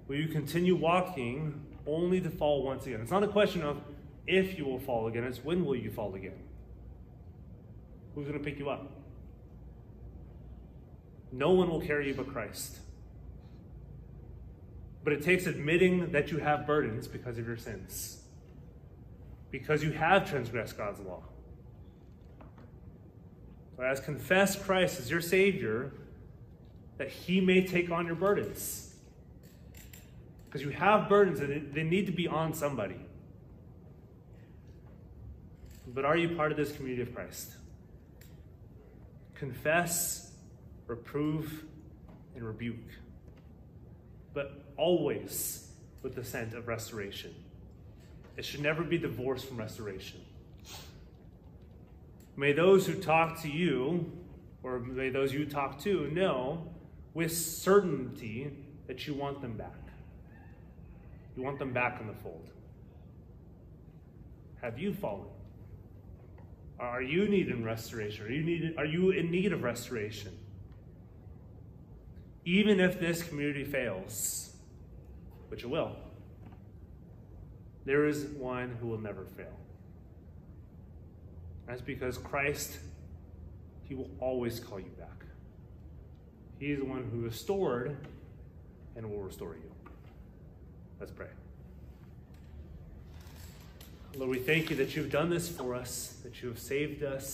Will 0.08 0.16
you 0.16 0.28
continue 0.28 0.76
walking 0.76 1.62
only 1.86 2.20
to 2.22 2.30
fall 2.30 2.64
once 2.64 2.86
again? 2.86 3.02
It's 3.02 3.12
not 3.12 3.24
a 3.24 3.28
question 3.28 3.62
of 3.62 3.82
if 4.26 4.58
you 4.58 4.66
will 4.66 4.80
fall 4.80 5.08
again, 5.08 5.24
it's 5.24 5.44
when 5.44 5.66
will 5.66 5.76
you 5.76 5.92
fall 5.92 6.16
again? 6.16 6.38
Who's 8.16 8.28
going 8.28 8.38
to 8.38 8.44
pick 8.44 8.58
you 8.58 8.70
up? 8.70 8.92
No 11.32 11.52
one 11.52 11.70
will 11.70 11.82
carry 11.82 12.08
you 12.08 12.14
but 12.14 12.28
Christ. 12.28 12.80
But 15.04 15.14
it 15.14 15.22
takes 15.22 15.46
admitting 15.46 16.12
that 16.12 16.32
you 16.32 16.40
have 16.40 16.66
burdens 16.66 17.08
because 17.08 17.38
of 17.38 17.48
your 17.48 17.58
sins, 17.58 18.22
because 19.52 19.84
you 19.84 19.92
have 19.92 20.30
transgressed 20.30 20.78
God's 20.78 21.00
law. 21.00 21.24
So, 23.78 23.84
as 23.84 24.00
confess 24.00 24.56
Christ 24.56 25.00
as 25.00 25.10
your 25.10 25.22
Savior, 25.22 25.92
that 26.98 27.10
He 27.10 27.40
may 27.40 27.66
take 27.66 27.92
on 27.92 28.08
your 28.08 28.16
burdens. 28.16 28.96
Because 30.46 30.62
you 30.62 30.70
have 30.70 31.08
burdens 31.08 31.40
and 31.40 31.72
they 31.74 31.84
need 31.84 32.08
to 32.08 32.12
be 32.12 32.28
on 32.28 32.54
somebody. 32.54 33.00
But 35.86 36.06
are 36.06 36.18
you 36.18 36.36
part 36.36 36.52
of 36.52 36.58
this 36.58 36.72
community 36.72 37.04
of 37.04 37.14
Christ? 37.14 37.54
Confess, 39.36 40.32
reprove, 40.88 41.64
and 42.36 42.44
rebuke. 42.44 42.90
But 44.34 44.66
always 44.76 45.70
with 46.02 46.16
the 46.16 46.24
scent 46.24 46.54
of 46.54 46.68
restoration. 46.68 47.34
It 48.38 48.46
should 48.46 48.62
never 48.62 48.84
be 48.84 48.98
divorced 48.98 49.46
from 49.46 49.58
restoration. 49.58 50.22
May 52.38 52.54
those 52.54 52.86
who 52.86 52.94
talk 52.94 53.42
to 53.42 53.50
you, 53.50 54.12
or 54.62 54.80
may 54.80 55.10
those 55.10 55.34
you 55.34 55.46
talk 55.46 55.80
to, 55.80 56.08
know 56.12 56.70
with 57.16 57.36
certainty 57.36 58.54
that 58.86 59.08
you 59.08 59.16
want 59.16 59.42
them 59.42 59.58
back. 59.58 59.74
You 61.36 61.42
want 61.42 61.58
them 61.58 61.74
back 61.74 62.00
in 62.00 62.06
the 62.06 62.14
fold. 62.14 62.48
Have 64.62 64.78
you 64.78 64.94
fallen? 64.94 65.28
Are 66.80 67.02
you 67.02 67.28
needing 67.28 67.64
restoration? 67.64 68.26
Are 68.28 68.32
you, 68.32 68.44
needed, 68.44 68.78
are 68.78 68.86
you 68.86 69.10
in 69.10 69.32
need 69.32 69.52
of 69.52 69.64
restoration? 69.64 70.38
Even 72.46 72.80
if 72.80 73.00
this 73.00 73.24
community 73.24 73.64
fails, 73.64 74.56
which 75.50 75.64
it 75.64 75.70
will, 75.70 75.96
there 77.86 78.06
is 78.06 78.26
one 78.26 78.78
who 78.80 78.88
will 78.88 79.00
never 79.00 79.26
fail. 79.26 79.58
That's 81.68 81.82
because 81.82 82.18
Christ, 82.18 82.78
He 83.84 83.94
will 83.94 84.10
always 84.20 84.60
call 84.60 84.80
you 84.80 84.92
back. 84.98 85.26
He 86.60 86.72
is 86.72 86.80
the 86.80 86.86
one 86.86 87.08
who 87.12 87.22
restored 87.22 87.98
and 88.96 89.12
will 89.12 89.22
restore 89.22 89.54
you. 89.54 89.72
Let's 91.00 91.12
pray. 91.12 91.28
Lord, 94.16 94.32
we 94.32 94.40
thank 94.40 94.72
you 94.72 94.76
that 94.78 94.96
you've 94.96 95.12
done 95.12 95.30
this 95.30 95.48
for 95.48 95.76
us, 95.76 96.16
that 96.24 96.42
you 96.42 96.50
have 96.50 96.58
saved 96.58 97.04
us. 97.04 97.28